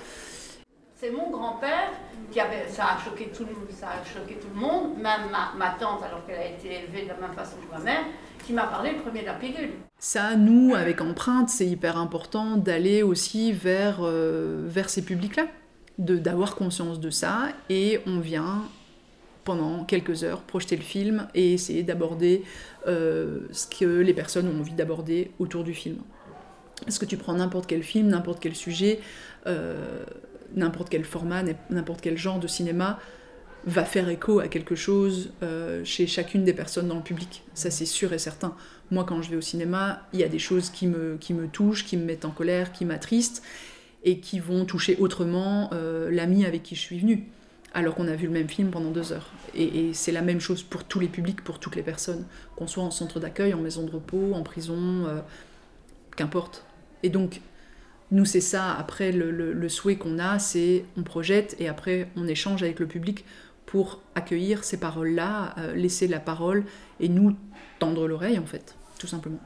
C'est 0.96 1.10
mon 1.10 1.30
grand-père 1.30 1.92
qui 2.30 2.40
avait, 2.40 2.68
ça 2.68 2.88
a 2.88 2.98
choqué 2.98 3.30
tout, 3.34 3.46
ça 3.70 3.88
a 3.88 4.04
choqué 4.04 4.34
tout 4.34 4.48
le 4.54 4.60
monde, 4.60 4.98
même 4.98 5.30
ma, 5.56 5.70
tante 5.80 6.02
alors 6.02 6.26
qu'elle 6.26 6.38
a 6.38 6.48
été 6.48 6.74
élevée 6.82 7.04
de 7.04 7.08
la 7.08 7.16
même 7.16 7.34
façon 7.34 7.56
que 7.56 7.74
ma 7.74 7.82
mère, 7.82 8.02
qui 8.44 8.52
m'a 8.52 8.66
parlé 8.66 8.92
le 8.92 8.98
premier 8.98 9.22
de 9.22 9.26
la 9.26 9.34
pilule. 9.34 9.70
Ça, 9.98 10.36
nous, 10.36 10.74
avec 10.74 11.00
Empreinte, 11.00 11.48
c'est 11.48 11.66
hyper 11.66 11.96
important 11.96 12.58
d'aller 12.58 13.02
aussi 13.02 13.52
vers, 13.52 14.00
euh, 14.02 14.62
vers 14.66 14.90
ces 14.90 15.02
publics-là, 15.02 15.46
d'avoir 16.00 16.56
conscience 16.56 16.98
de 16.98 17.10
ça, 17.10 17.48
et 17.68 18.00
on 18.06 18.20
vient 18.20 18.64
pendant 19.44 19.84
quelques 19.84 20.24
heures, 20.24 20.42
projeter 20.42 20.76
le 20.76 20.82
film 20.82 21.26
et 21.34 21.54
essayer 21.54 21.82
d'aborder 21.82 22.44
euh, 22.86 23.40
ce 23.52 23.66
que 23.66 23.84
les 23.84 24.14
personnes 24.14 24.48
ont 24.48 24.60
envie 24.60 24.72
d'aborder 24.72 25.30
autour 25.38 25.64
du 25.64 25.74
film. 25.74 25.96
Parce 26.84 26.98
que 26.98 27.04
tu 27.04 27.16
prends 27.16 27.34
n'importe 27.34 27.66
quel 27.66 27.82
film, 27.82 28.08
n'importe 28.08 28.40
quel 28.40 28.54
sujet, 28.54 29.00
euh, 29.46 30.04
n'importe 30.54 30.88
quel 30.88 31.04
format, 31.04 31.42
n'importe 31.70 32.00
quel 32.00 32.16
genre 32.16 32.38
de 32.38 32.46
cinéma 32.46 32.98
va 33.66 33.84
faire 33.84 34.08
écho 34.08 34.40
à 34.40 34.48
quelque 34.48 34.74
chose 34.74 35.32
euh, 35.42 35.84
chez 35.84 36.06
chacune 36.06 36.44
des 36.44 36.54
personnes 36.54 36.88
dans 36.88 36.96
le 36.96 37.02
public. 37.02 37.42
Ça 37.52 37.70
c'est 37.70 37.86
sûr 37.86 38.12
et 38.12 38.18
certain. 38.18 38.54
Moi 38.90 39.04
quand 39.04 39.20
je 39.20 39.30
vais 39.30 39.36
au 39.36 39.42
cinéma, 39.42 40.06
il 40.14 40.20
y 40.20 40.24
a 40.24 40.28
des 40.28 40.38
choses 40.38 40.70
qui 40.70 40.86
me, 40.86 41.18
qui 41.18 41.34
me 41.34 41.46
touchent, 41.46 41.84
qui 41.84 41.98
me 41.98 42.04
mettent 42.04 42.24
en 42.24 42.30
colère, 42.30 42.72
qui 42.72 42.86
m'attristent 42.86 43.42
et 44.04 44.20
qui 44.20 44.40
vont 44.40 44.64
toucher 44.64 44.96
autrement 44.98 45.70
l'ami 46.10 46.46
avec 46.46 46.62
qui 46.62 46.74
je 46.74 46.80
suis 46.80 46.98
venue 46.98 47.28
alors 47.72 47.94
qu'on 47.94 48.08
a 48.08 48.14
vu 48.14 48.26
le 48.26 48.32
même 48.32 48.48
film 48.48 48.70
pendant 48.70 48.90
deux 48.90 49.12
heures. 49.12 49.30
Et, 49.54 49.92
c'est 49.94 50.12
la 50.12 50.22
même 50.22 50.40
chose 50.40 50.62
pour 50.62 50.84
tous 50.84 51.00
les 51.00 51.08
publics, 51.08 51.42
pour 51.42 51.58
toutes 51.58 51.76
les 51.76 51.82
personnes, 51.82 52.26
qu'on 52.56 52.66
soit 52.66 52.82
en 52.82 52.90
centre 52.90 53.20
d'accueil, 53.20 53.54
en 53.54 53.60
maison 53.60 53.84
de 53.84 53.90
repos, 53.90 54.34
en 54.34 54.42
prison, 54.42 55.06
euh, 55.06 55.20
qu'importe. 56.16 56.64
Et 57.02 57.10
donc, 57.10 57.40
nous, 58.10 58.24
c'est 58.24 58.40
ça, 58.40 58.74
après, 58.74 59.12
le, 59.12 59.68
souhait 59.68 59.96
qu'on 59.96 60.18
a, 60.18 60.38
c'est 60.38 60.84
on 60.96 61.02
projette 61.02 61.56
et 61.60 61.68
après, 61.68 62.08
on 62.16 62.26
échange 62.26 62.62
avec 62.62 62.80
le 62.80 62.86
public 62.86 63.24
pour 63.66 64.00
accueillir 64.16 64.64
ces 64.64 64.78
paroles-là, 64.78 65.54
euh, 65.58 65.74
laisser 65.74 66.08
la 66.08 66.18
parole 66.18 66.64
et 66.98 67.08
nous 67.08 67.36
tendre 67.78 68.08
l'oreille, 68.08 68.38
en 68.38 68.46
fait, 68.46 68.74
tout 68.98 69.06
simplement. 69.06 69.40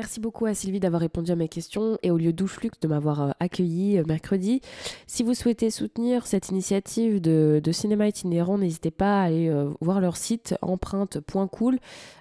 Merci 0.00 0.18
beaucoup 0.18 0.46
à 0.46 0.54
Sylvie 0.54 0.80
d'avoir 0.80 1.02
répondu 1.02 1.30
à 1.30 1.36
mes 1.36 1.50
questions 1.50 1.98
et 2.02 2.10
au 2.10 2.16
lieu 2.16 2.32
d'Ouflux 2.32 2.70
de 2.80 2.88
m'avoir 2.88 3.20
euh, 3.20 3.30
accueilli 3.38 3.98
euh, 3.98 4.04
mercredi. 4.08 4.62
Si 5.06 5.22
vous 5.22 5.34
souhaitez 5.34 5.68
soutenir 5.68 6.26
cette 6.26 6.48
initiative 6.48 7.20
de, 7.20 7.60
cinéma 7.70 8.08
itinérant, 8.08 8.56
n'hésitez 8.56 8.90
pas 8.90 9.20
à 9.20 9.24
aller 9.24 9.50
euh, 9.50 9.68
voir 9.82 10.00
leur 10.00 10.16
site 10.16 10.54
empreinte.cool. 10.62 11.78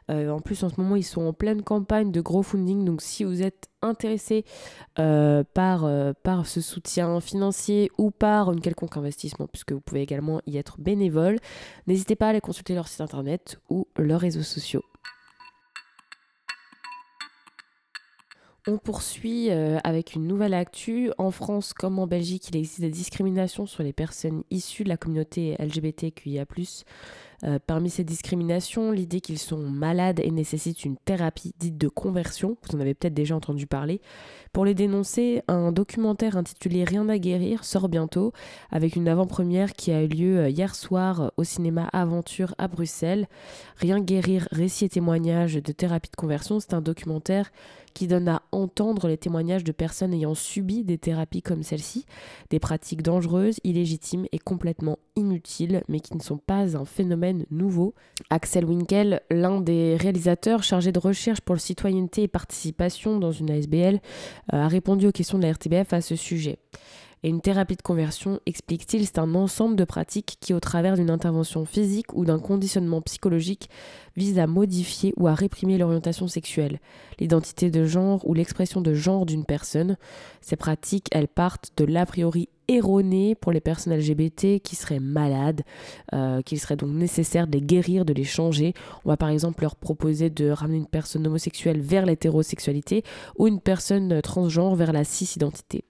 en 0.10 0.40
plus, 0.42 0.62
en 0.64 0.68
ce 0.68 0.82
moment, 0.82 0.98
ils 0.98 1.04
sont 1.04 1.22
en 1.22 1.32
pleine 1.32 1.62
campagne 1.62 2.12
de 2.12 2.20
crowdfunding. 2.20 2.84
Donc, 2.84 3.02
si 3.02 3.24
vous 3.24 3.42
êtes 3.42 3.70
intéressé 3.82 4.44
par, 4.96 5.90
par 6.24 6.48
ce 6.48 6.60
soutien 6.60 7.22
financier 7.22 7.92
ou 7.98 8.12
par 8.12 8.52
une 8.52 8.60
quelconque 8.60 8.98
investissement, 8.98 9.48
puisque 9.48 9.72
vous 9.72 9.80
pouvez 9.80 10.02
également 10.02 10.42
y 10.48 10.58
être 10.58 10.82
bénévole, 10.82 11.38
n'hésitez 11.88 12.18
pas 12.18 12.26
à 12.26 12.30
aller 12.32 12.42
consulter 12.42 12.76
leur 12.76 12.90
site 12.90 13.00
internet 13.00 13.62
ou 13.70 13.88
leurs 13.96 14.20
réseaux 14.20 14.44
sociaux. 14.44 14.84
On 18.70 18.78
poursuit 18.78 19.50
euh, 19.50 19.80
avec 19.84 20.14
une 20.14 20.28
nouvelle 20.28 20.54
actu. 20.54 21.12
En 21.18 21.32
France 21.32 21.74
comme 21.74 21.98
en 21.98 22.06
Belgique, 22.06 22.50
il 22.50 22.58
existe 22.58 22.82
des 22.82 22.92
discriminations 22.92 23.66
sur 23.66 23.82
les 23.82 23.94
personnes 23.94 24.44
issues 24.52 24.84
de 24.84 24.90
la 24.90 24.98
communauté 24.98 25.56
LGBTQIA. 25.58 26.46
Euh, 27.44 27.60
parmi 27.66 27.90
ces 27.90 28.04
discriminations, 28.04 28.92
l'idée 28.92 29.22
qu'ils 29.22 29.40
sont 29.40 29.60
malades 29.60 30.20
et 30.20 30.32
nécessitent 30.32 30.84
une 30.84 30.98
thérapie 30.98 31.54
dite 31.58 31.78
de 31.78 31.88
conversion, 31.88 32.58
vous 32.64 32.78
en 32.78 32.82
avez 32.82 32.94
peut-être 32.94 33.14
déjà 33.14 33.36
entendu 33.36 33.66
parler. 33.66 34.02
Pour 34.52 34.66
les 34.66 34.74
dénoncer, 34.74 35.42
un 35.48 35.72
documentaire 35.72 36.36
intitulé 36.36 36.84
Rien 36.84 37.08
à 37.08 37.18
guérir 37.18 37.64
sort 37.64 37.88
bientôt 37.88 38.34
avec 38.72 38.96
une 38.96 39.08
avant-première 39.08 39.74
qui 39.74 39.92
a 39.92 40.04
eu 40.04 40.08
lieu 40.08 40.40
euh, 40.40 40.50
hier 40.50 40.76
soir 40.76 41.32
au 41.38 41.44
cinéma 41.44 41.90
Aventure 41.94 42.56
à 42.58 42.68
Bruxelles. 42.68 43.28
Rien 43.78 44.00
guérir, 44.00 44.48
récit 44.52 44.86
et 44.86 44.90
témoignage 44.90 45.56
de 45.56 45.72
thérapie 45.72 46.10
de 46.10 46.16
conversion, 46.16 46.60
c'est 46.60 46.74
un 46.74 46.82
documentaire 46.82 47.52
qui 47.94 48.08
donne 48.08 48.28
à 48.28 48.42
entendre 48.52 49.08
les 49.08 49.18
témoignages 49.18 49.64
de 49.64 49.72
personnes 49.72 50.14
ayant 50.14 50.36
subi 50.36 50.84
des 50.84 50.98
thérapies 50.98 51.42
comme 51.42 51.64
celle-ci, 51.64 52.06
des 52.50 52.60
pratiques 52.60 53.02
dangereuses, 53.02 53.60
illégitimes 53.64 54.26
et 54.32 54.40
complètement 54.40 55.00
inutiles, 55.16 55.84
mais 55.88 56.00
qui 56.00 56.16
ne 56.16 56.22
sont 56.22 56.38
pas 56.38 56.78
un 56.78 56.86
phénomène 56.86 57.29
nouveau. 57.52 57.94
Axel 58.30 58.66
Winkel, 58.66 59.22
l'un 59.30 59.62
des 59.62 59.96
réalisateurs 59.96 60.64
chargés 60.64 60.92
de 60.92 61.00
recherche 61.00 61.42
pour 61.42 61.56
le 61.56 61.60
citoyenneté 61.60 62.24
et 62.24 62.28
participation 62.28 63.20
dans 63.20 63.32
une 63.32 63.52
ASBL, 63.52 63.96
euh, 64.54 64.58
a 64.58 64.68
répondu 64.68 65.08
aux 65.08 65.12
questions 65.12 65.38
de 65.38 65.44
la 65.44 65.52
RTBF 65.52 65.94
à 65.94 66.02
ce 66.02 66.16
sujet. 66.16 66.60
Et 67.24 67.30
une 67.30 67.42
thérapie 67.42 67.76
de 67.76 67.82
conversion, 67.82 68.40
explique-t-il, 68.46 69.06
c'est 69.06 69.20
un 69.20 69.36
ensemble 69.36 69.76
de 69.76 69.84
pratiques 69.84 70.38
qui, 70.40 70.54
au 70.54 70.62
travers 70.62 70.96
d'une 70.96 71.10
intervention 71.10 71.66
physique 71.66 72.14
ou 72.14 72.24
d'un 72.24 72.40
conditionnement 72.40 73.02
psychologique, 73.02 73.70
vise 74.16 74.40
à 74.40 74.48
modifier 74.48 75.14
ou 75.18 75.28
à 75.28 75.34
réprimer 75.34 75.78
l'orientation 75.78 76.28
sexuelle, 76.30 76.80
l'identité 77.20 77.72
de 77.72 77.84
genre 77.84 78.26
ou 78.28 78.34
l'expression 78.34 78.80
de 78.80 78.94
genre 78.94 79.26
d'une 79.26 79.44
personne. 79.44 79.98
Ces 80.40 80.56
pratiques, 80.56 81.08
elles 81.12 81.28
partent 81.28 81.72
de 81.76 81.84
l'a 81.84 82.06
priori 82.06 82.48
erroné 82.70 83.36
pour 83.36 83.52
les 83.52 83.60
personnes 83.60 83.98
LGBT 83.98 84.62
qui 84.62 84.76
seraient 84.76 85.00
malades, 85.00 85.64
euh, 86.14 86.42
qu'il 86.44 86.60
serait 86.60 86.76
donc 86.78 86.92
nécessaire 86.92 87.48
de 87.48 87.54
les 87.54 87.62
guérir, 87.62 88.06
de 88.06 88.14
les 88.14 88.24
changer. 88.24 88.74
On 89.04 89.10
va 89.10 89.18
par 89.18 89.30
exemple 89.30 89.64
leur 89.64 89.76
proposer 89.76 90.30
de 90.30 90.50
ramener 90.52 90.78
une 90.78 90.88
personne 90.88 91.26
homosexuelle 91.28 91.82
vers 91.82 92.06
l'hétérosexualité 92.06 93.04
ou 93.38 93.48
une 93.48 93.60
personne 93.60 94.22
transgenre 94.22 94.76
vers 94.76 94.94
la 94.94 95.04
cis-identité. 95.04 95.84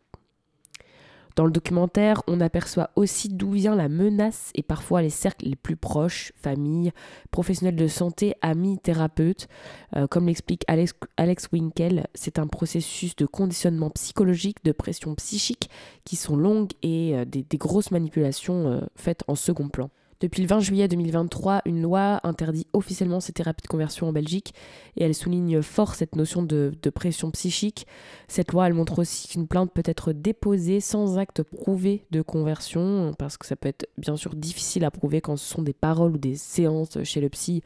Dans 1.40 1.46
le 1.46 1.52
documentaire, 1.52 2.22
on 2.28 2.42
aperçoit 2.42 2.90
aussi 2.98 3.30
d'où 3.30 3.52
vient 3.52 3.74
la 3.74 3.88
menace 3.88 4.52
et 4.56 4.62
parfois 4.62 5.02
les 5.02 5.10
cercles 5.10 5.46
les 5.46 5.56
plus 5.56 5.78
proches, 5.78 6.34
famille, 6.36 6.92
professionnels 7.32 7.78
de 7.78 7.88
santé, 7.88 8.34
amis, 8.42 8.78
thérapeutes. 8.78 9.48
Euh, 9.96 10.06
comme 10.06 10.28
l'explique 10.28 10.66
Alex, 10.68 11.48
Winkel, 11.54 12.08
c'est 12.14 12.40
un 12.40 12.48
processus 12.48 13.16
de 13.16 13.26
conditionnement 13.26 13.90
psychologique, 13.90 14.66
de 14.66 14.74
pression 14.74 15.16
psychique 15.16 15.70
qui 16.04 16.18
sont 16.18 16.36
longues 16.36 16.74
et 16.84 17.16
euh, 17.16 17.24
des, 17.24 17.46
grosses 17.58 17.92
manipulations 17.92 18.68
euh, 18.68 18.82
faites 18.98 19.24
en 19.30 19.36
second 19.36 19.70
plan. 19.70 19.90
Depuis 20.22 20.42
le 20.42 20.50
20 20.50 20.60
juillet 20.60 20.88
2023, 20.90 21.62
une 21.64 21.82
loi 21.82 22.20
interdit 22.24 22.68
officiellement 22.74 23.22
ces 23.22 23.32
thérapies 23.32 23.64
de 23.64 23.70
conversion 23.70 24.10
en 24.10 24.12
Belgique 24.12 24.54
et 24.98 25.06
elle 25.06 25.16
souligne 25.16 25.62
fort 25.62 25.96
cette 25.96 26.18
notion 26.18 26.44
de, 26.44 26.74
pression 26.94 27.32
psychique. 27.32 27.88
Cette 28.28 28.52
loi, 28.52 28.68
elle 28.68 28.74
montre 28.74 29.00
aussi 29.00 29.30
qu'une 29.30 29.48
plainte 29.48 29.72
peut 29.72 29.82
être 29.86 30.12
déposée 30.12 30.82
sans 30.82 31.18
acte 31.18 31.42
prouvé 31.42 32.04
de 32.12 32.22
conversion 32.22 33.14
parce 33.18 33.38
que 33.38 33.46
ça 33.46 33.56
peut 33.56 33.70
être 33.70 33.88
bien 33.98 34.18
sûr 34.18 34.36
difficile 34.36 34.84
à 34.84 34.92
prouver 34.92 35.22
quand 35.22 35.38
ce 35.38 35.48
sont 35.48 35.62
des 35.62 35.72
paroles 35.72 36.16
ou 36.16 36.18
des 36.18 36.36
séances 36.36 37.02
chez 37.04 37.22
le 37.22 37.30
psy. 37.30 37.64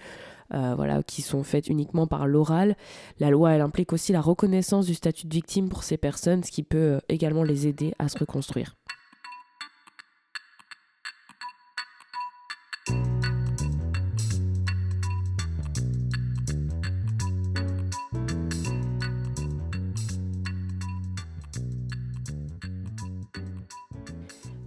Euh, 0.54 0.76
voilà, 0.76 1.02
qui 1.02 1.24
sont 1.24 1.42
faites 1.42 1.68
uniquement 1.68 2.06
par 2.06 2.28
l'oral. 2.28 2.76
La 3.20 3.32
loi, 3.32 3.54
elle 3.54 3.62
implique 3.62 3.92
aussi 3.92 4.12
la 4.12 4.22
reconnaissance 4.22 4.86
du 4.86 4.94
statut 4.94 5.26
de 5.26 5.34
victime 5.34 5.68
pour 5.68 5.82
ces 5.82 5.98
personnes, 5.98 6.44
ce 6.44 6.52
qui 6.52 6.62
peut 6.62 7.00
également 7.10 7.42
les 7.42 7.66
aider 7.66 7.96
à 7.98 8.08
se 8.08 8.20
reconstruire. 8.20 8.76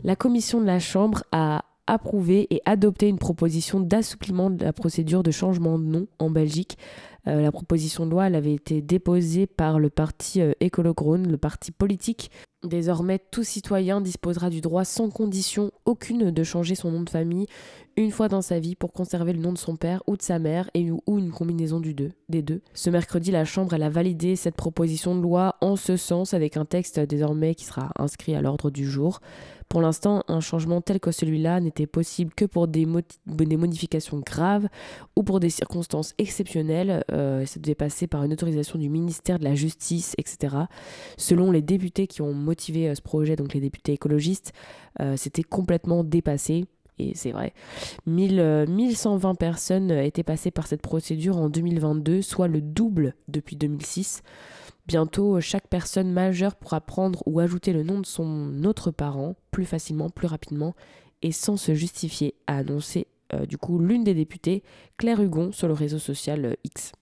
La 0.06 0.14
commission 0.14 0.60
de 0.60 0.66
la 0.66 0.78
Chambre 0.78 1.24
a 1.32 1.64
approuvé 1.88 2.46
et 2.50 2.62
adopté 2.64 3.08
une 3.08 3.18
proposition 3.18 3.80
d'assouplissement 3.80 4.50
de 4.50 4.64
la 4.64 4.72
procédure 4.72 5.24
de 5.24 5.32
changement 5.32 5.80
de 5.80 5.84
nom 5.84 6.06
en 6.20 6.30
Belgique. 6.30 6.78
Euh, 7.26 7.40
la 7.40 7.50
proposition 7.50 8.06
de 8.06 8.12
loi 8.12 8.22
avait 8.22 8.54
été 8.54 8.82
déposée 8.82 9.48
par 9.48 9.80
le 9.80 9.90
parti 9.90 10.40
euh, 10.40 10.52
le 10.60 11.36
parti 11.36 11.72
politique. 11.72 12.30
Désormais, 12.62 13.18
tout 13.18 13.42
citoyen 13.42 14.00
disposera 14.00 14.48
du 14.48 14.60
droit 14.60 14.84
sans 14.84 15.10
condition 15.10 15.72
aucune 15.86 16.30
de 16.30 16.42
changer 16.44 16.76
son 16.76 16.92
nom 16.92 17.02
de 17.02 17.10
famille 17.10 17.46
une 17.96 18.10
fois 18.10 18.28
dans 18.28 18.42
sa 18.42 18.60
vie 18.60 18.76
pour 18.76 18.92
conserver 18.92 19.32
le 19.32 19.40
nom 19.40 19.52
de 19.52 19.58
son 19.58 19.76
père 19.76 20.02
ou 20.06 20.16
de 20.16 20.22
sa 20.22 20.38
mère 20.38 20.70
et 20.74 20.90
ou 20.90 21.00
une 21.08 21.30
combinaison 21.30 21.80
des 21.80 22.42
deux. 22.42 22.60
Ce 22.74 22.90
mercredi, 22.90 23.30
la 23.30 23.44
Chambre 23.44 23.74
a 23.74 23.88
validé 23.88 24.36
cette 24.36 24.56
proposition 24.56 25.16
de 25.16 25.22
loi 25.22 25.56
en 25.60 25.76
ce 25.76 25.96
sens 25.96 26.34
avec 26.34 26.56
un 26.56 26.64
texte 26.64 27.00
désormais 27.00 27.54
qui 27.54 27.64
sera 27.64 27.90
inscrit 27.98 28.34
à 28.34 28.42
l'ordre 28.42 28.70
du 28.70 28.84
jour. 28.84 29.20
Pour 29.68 29.80
l'instant, 29.80 30.22
un 30.28 30.40
changement 30.40 30.80
tel 30.80 31.00
que 31.00 31.10
celui-là 31.10 31.60
n'était 31.60 31.86
possible 31.86 32.32
que 32.34 32.44
pour 32.44 32.68
des, 32.68 32.86
modifications 32.86 34.20
graves 34.20 34.68
ou 35.16 35.22
pour 35.22 35.40
des 35.40 35.50
circonstances 35.50 36.14
exceptionnelles. 36.18 37.04
Euh, 37.10 37.44
ça 37.46 37.58
devait 37.58 37.74
passer 37.74 38.06
par 38.06 38.22
une 38.22 38.32
autorisation 38.32 38.78
du 38.78 38.88
ministère 38.88 39.38
de 39.38 39.44
la 39.44 39.54
Justice, 39.54 40.14
etc. 40.18 40.56
Selon 41.16 41.50
les 41.50 41.62
députés 41.62 42.06
qui 42.06 42.22
ont 42.22 42.32
motivé 42.32 42.88
euh, 42.88 42.94
ce 42.94 43.02
projet, 43.02 43.34
donc 43.34 43.54
les 43.54 43.60
députés 43.60 43.92
écologistes, 43.92 44.52
euh, 45.00 45.16
c'était 45.16 45.42
complètement 45.42 46.04
dépassé 46.04 46.66
et 46.98 47.12
c'est 47.14 47.32
vrai. 47.32 47.52
1120 48.06 49.34
personnes 49.34 49.90
étaient 49.90 50.22
passées 50.22 50.50
par 50.50 50.66
cette 50.66 50.80
procédure 50.80 51.36
en 51.36 51.50
2022, 51.50 52.22
soit 52.22 52.48
le 52.48 52.62
double 52.62 53.14
depuis 53.28 53.56
2006. 53.56 54.22
Bientôt, 54.86 55.40
chaque 55.40 55.68
personne 55.68 56.12
majeure 56.12 56.54
pourra 56.54 56.80
prendre 56.80 57.22
ou 57.26 57.40
ajouter 57.40 57.72
le 57.72 57.82
nom 57.82 58.00
de 58.00 58.06
son 58.06 58.62
autre 58.64 58.90
parent 58.92 59.34
plus 59.50 59.64
facilement, 59.64 60.10
plus 60.10 60.28
rapidement 60.28 60.74
et 61.22 61.32
sans 61.32 61.56
se 61.56 61.74
justifier, 61.74 62.34
a 62.46 62.58
annoncé 62.58 63.08
euh, 63.32 63.46
du 63.46 63.58
coup 63.58 63.78
l'une 63.78 64.04
des 64.04 64.14
députées, 64.14 64.62
Claire 64.96 65.20
Hugon, 65.20 65.50
sur 65.50 65.66
le 65.66 65.74
réseau 65.74 65.98
social 65.98 66.44
euh, 66.44 66.54
X. 66.64 66.92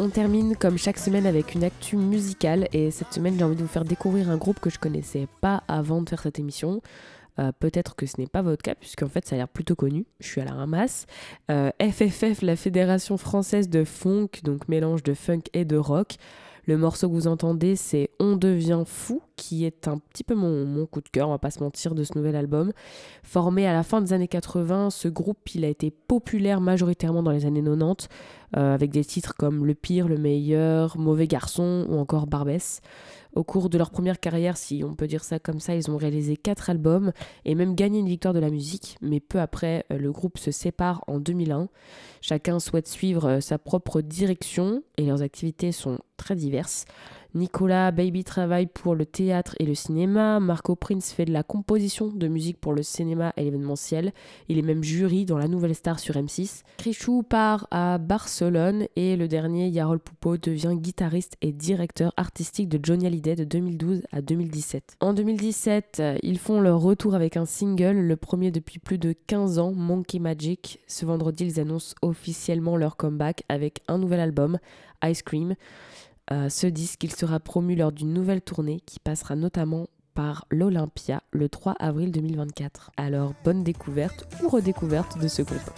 On 0.00 0.10
termine 0.10 0.54
comme 0.54 0.78
chaque 0.78 0.96
semaine 0.96 1.26
avec 1.26 1.56
une 1.56 1.64
actu 1.64 1.96
musicale 1.96 2.68
et 2.72 2.92
cette 2.92 3.12
semaine 3.12 3.34
j'ai 3.36 3.42
envie 3.42 3.56
de 3.56 3.62
vous 3.62 3.68
faire 3.68 3.84
découvrir 3.84 4.30
un 4.30 4.36
groupe 4.36 4.60
que 4.60 4.70
je 4.70 4.78
connaissais 4.78 5.26
pas 5.40 5.64
avant 5.66 6.02
de 6.02 6.08
faire 6.08 6.22
cette 6.22 6.38
émission. 6.38 6.80
Euh, 7.40 7.50
peut-être 7.58 7.96
que 7.96 8.06
ce 8.06 8.20
n'est 8.20 8.28
pas 8.28 8.42
votre 8.42 8.62
cas, 8.62 8.76
puisqu'en 8.76 9.08
fait 9.08 9.26
ça 9.26 9.34
a 9.34 9.38
l'air 9.38 9.48
plutôt 9.48 9.74
connu. 9.74 10.06
Je 10.20 10.28
suis 10.28 10.40
à 10.40 10.44
la 10.44 10.52
ramasse. 10.52 11.06
FFF, 11.48 12.22
euh, 12.22 12.46
la 12.46 12.54
Fédération 12.54 13.16
française 13.16 13.68
de 13.68 13.82
funk, 13.82 14.28
donc 14.44 14.68
mélange 14.68 15.02
de 15.02 15.14
funk 15.14 15.42
et 15.52 15.64
de 15.64 15.76
rock. 15.76 16.14
Le 16.68 16.76
morceau 16.76 17.08
que 17.08 17.14
vous 17.14 17.28
entendez, 17.28 17.76
c'est 17.76 18.10
On 18.20 18.36
devient 18.36 18.82
fou, 18.84 19.22
qui 19.36 19.64
est 19.64 19.88
un 19.88 19.96
petit 19.96 20.22
peu 20.22 20.34
mon, 20.34 20.84
coup 20.84 21.00
de 21.00 21.08
cœur, 21.08 21.28
on 21.28 21.30
va 21.30 21.38
pas 21.38 21.50
se 21.50 21.60
mentir, 21.60 21.94
de 21.94 22.04
ce 22.04 22.12
nouvel 22.14 22.36
album. 22.36 22.72
Formé 23.22 23.66
à 23.66 23.72
la 23.72 23.82
fin 23.82 24.02
des 24.02 24.12
années 24.12 24.28
80, 24.28 24.90
ce 24.90 25.08
groupe 25.08 25.38
il 25.54 25.64
a 25.64 25.68
été 25.68 25.90
populaire 25.90 26.60
majoritairement 26.60 27.22
dans 27.22 27.30
les 27.30 27.46
années 27.46 27.62
90, 27.62 28.08
euh, 28.58 28.74
avec 28.74 28.90
des 28.90 29.02
titres 29.02 29.34
comme 29.34 29.64
Le 29.64 29.74
pire, 29.74 30.08
le 30.08 30.18
meilleur, 30.18 30.98
Mauvais 30.98 31.26
garçon 31.26 31.86
ou 31.88 31.96
encore 31.96 32.26
Barbès. 32.26 32.82
Au 33.34 33.44
cours 33.44 33.70
de 33.70 33.78
leur 33.78 33.90
première 33.90 34.20
carrière, 34.20 34.58
si 34.58 34.84
on 34.84 34.94
peut 34.94 35.06
dire 35.06 35.24
ça 35.24 35.38
comme 35.38 35.60
ça, 35.60 35.74
ils 35.74 35.90
ont 35.90 35.96
réalisé 35.96 36.36
quatre 36.36 36.68
albums 36.68 37.12
et 37.46 37.54
même 37.54 37.76
gagné 37.76 38.00
une 38.00 38.08
victoire 38.08 38.34
de 38.34 38.40
la 38.40 38.50
musique, 38.50 38.98
mais 39.00 39.20
peu 39.20 39.40
après, 39.40 39.86
euh, 39.90 39.96
le 39.96 40.12
groupe 40.12 40.36
se 40.36 40.50
sépare 40.50 41.02
en 41.06 41.18
2001. 41.18 41.70
Chacun 42.20 42.58
souhaite 42.58 42.88
suivre 42.88 43.26
euh, 43.26 43.40
sa 43.40 43.56
propre 43.56 44.02
direction 44.02 44.82
et 44.98 45.06
leurs 45.06 45.22
activités 45.22 45.72
sont 45.72 45.98
très 46.18 46.36
diverses. 46.36 46.84
Nicolas 47.34 47.90
Baby 47.90 48.24
travaille 48.24 48.66
pour 48.66 48.94
le 48.94 49.04
théâtre 49.04 49.54
et 49.58 49.66
le 49.66 49.74
cinéma. 49.74 50.40
Marco 50.40 50.74
Prince 50.74 51.12
fait 51.12 51.26
de 51.26 51.32
la 51.32 51.42
composition 51.42 52.08
de 52.08 52.26
musique 52.26 52.58
pour 52.58 52.72
le 52.72 52.82
cinéma 52.82 53.34
et 53.36 53.44
l'événementiel. 53.44 54.12
Il 54.48 54.58
est 54.58 54.62
même 54.62 54.82
jury 54.82 55.26
dans 55.26 55.36
La 55.36 55.46
Nouvelle 55.46 55.74
Star 55.74 55.98
sur 55.98 56.14
M6. 56.14 56.62
Krichou 56.78 57.22
part 57.22 57.68
à 57.70 57.98
Barcelone 57.98 58.86
et 58.96 59.16
le 59.16 59.28
dernier, 59.28 59.68
Yarol 59.68 60.00
Poupeau, 60.00 60.38
devient 60.38 60.74
guitariste 60.74 61.36
et 61.42 61.52
directeur 61.52 62.12
artistique 62.16 62.68
de 62.68 62.80
Johnny 62.82 63.06
Hallyday 63.06 63.36
de 63.36 63.44
2012 63.44 64.02
à 64.10 64.22
2017. 64.22 64.96
En 65.00 65.12
2017, 65.12 66.02
ils 66.22 66.38
font 66.38 66.60
leur 66.60 66.80
retour 66.80 67.14
avec 67.14 67.36
un 67.36 67.44
single, 67.44 67.98
le 67.98 68.16
premier 68.16 68.50
depuis 68.50 68.78
plus 68.78 68.98
de 68.98 69.14
15 69.26 69.58
ans, 69.58 69.72
Monkey 69.72 70.18
Magic. 70.18 70.80
Ce 70.86 71.04
vendredi, 71.04 71.44
ils 71.44 71.60
annoncent 71.60 71.94
officiellement 72.00 72.76
leur 72.76 72.96
comeback 72.96 73.44
avec 73.50 73.82
un 73.86 73.98
nouvel 73.98 74.20
album, 74.20 74.58
Ice 75.04 75.22
Cream 75.22 75.54
ce 76.48 76.66
disque, 76.66 77.04
il 77.04 77.14
sera 77.14 77.40
promu 77.40 77.74
lors 77.74 77.92
d'une 77.92 78.12
nouvelle 78.12 78.42
tournée 78.42 78.80
qui 78.84 79.00
passera 79.00 79.36
notamment 79.36 79.86
par 80.14 80.46
l'Olympia 80.50 81.22
le 81.30 81.48
3 81.48 81.76
avril 81.78 82.10
2024. 82.10 82.90
Alors 82.96 83.34
bonne 83.44 83.62
découverte 83.62 84.26
ou 84.42 84.48
redécouverte 84.48 85.16
de 85.18 85.28
ce 85.28 85.42
groupe. 85.42 85.70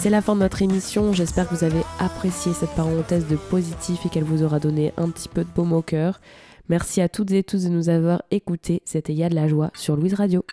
C'est 0.00 0.10
la 0.10 0.22
fin 0.22 0.36
de 0.36 0.40
notre 0.40 0.62
émission. 0.62 1.12
J'espère 1.12 1.48
que 1.48 1.56
vous 1.56 1.64
avez 1.64 1.82
apprécié 1.98 2.52
cette 2.52 2.70
parenthèse 2.70 3.26
de 3.26 3.34
positif 3.34 4.06
et 4.06 4.08
qu'elle 4.08 4.22
vous 4.22 4.44
aura 4.44 4.60
donné 4.60 4.92
un 4.96 5.10
petit 5.10 5.28
peu 5.28 5.42
de 5.42 5.50
baume 5.50 5.72
au 5.72 5.82
cœur. 5.82 6.20
Merci 6.68 7.00
à 7.00 7.08
toutes 7.08 7.32
et 7.32 7.42
tous 7.42 7.64
de 7.64 7.68
nous 7.68 7.88
avoir 7.88 8.22
écoutés. 8.30 8.80
C'était 8.84 9.12
Ya 9.12 9.28
de 9.28 9.34
la 9.34 9.48
joie 9.48 9.72
sur 9.74 9.96
Louise 9.96 10.14
Radio. 10.14 10.44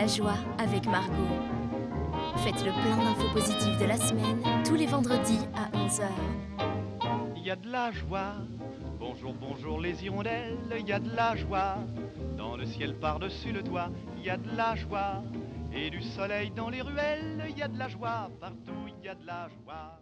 La 0.00 0.06
joie 0.06 0.38
avec 0.58 0.86
Margot. 0.86 1.12
Faites 2.44 2.64
le 2.64 2.70
plein 2.70 2.96
d'infos 2.98 3.32
positives 3.32 3.80
de 3.80 3.84
la 3.84 3.96
semaine 3.96 4.40
tous 4.64 4.76
les 4.76 4.86
vendredis 4.86 5.40
à 5.56 5.76
11h. 5.76 6.04
Il 7.36 7.42
y 7.42 7.50
a 7.50 7.56
de 7.56 7.68
la 7.68 7.90
joie. 7.90 8.34
Bonjour, 9.00 9.34
bonjour 9.34 9.80
les 9.80 10.04
hirondelles. 10.04 10.56
Il 10.78 10.86
y 10.86 10.92
a 10.92 11.00
de 11.00 11.10
la 11.16 11.34
joie. 11.34 11.78
Dans 12.36 12.56
le 12.56 12.64
ciel 12.64 12.94
par-dessus 12.94 13.50
le 13.50 13.64
toit, 13.64 13.90
il 14.16 14.22
y 14.22 14.30
a 14.30 14.36
de 14.36 14.56
la 14.56 14.76
joie. 14.76 15.24
Et 15.74 15.90
du 15.90 16.00
soleil 16.00 16.52
dans 16.52 16.70
les 16.70 16.80
ruelles, 16.80 17.46
il 17.50 17.58
y 17.58 17.62
a 17.62 17.66
de 17.66 17.76
la 17.76 17.88
joie. 17.88 18.30
Partout, 18.38 18.86
il 18.86 19.04
y 19.04 19.08
a 19.08 19.16
de 19.16 19.26
la 19.26 19.48
joie. 19.48 19.98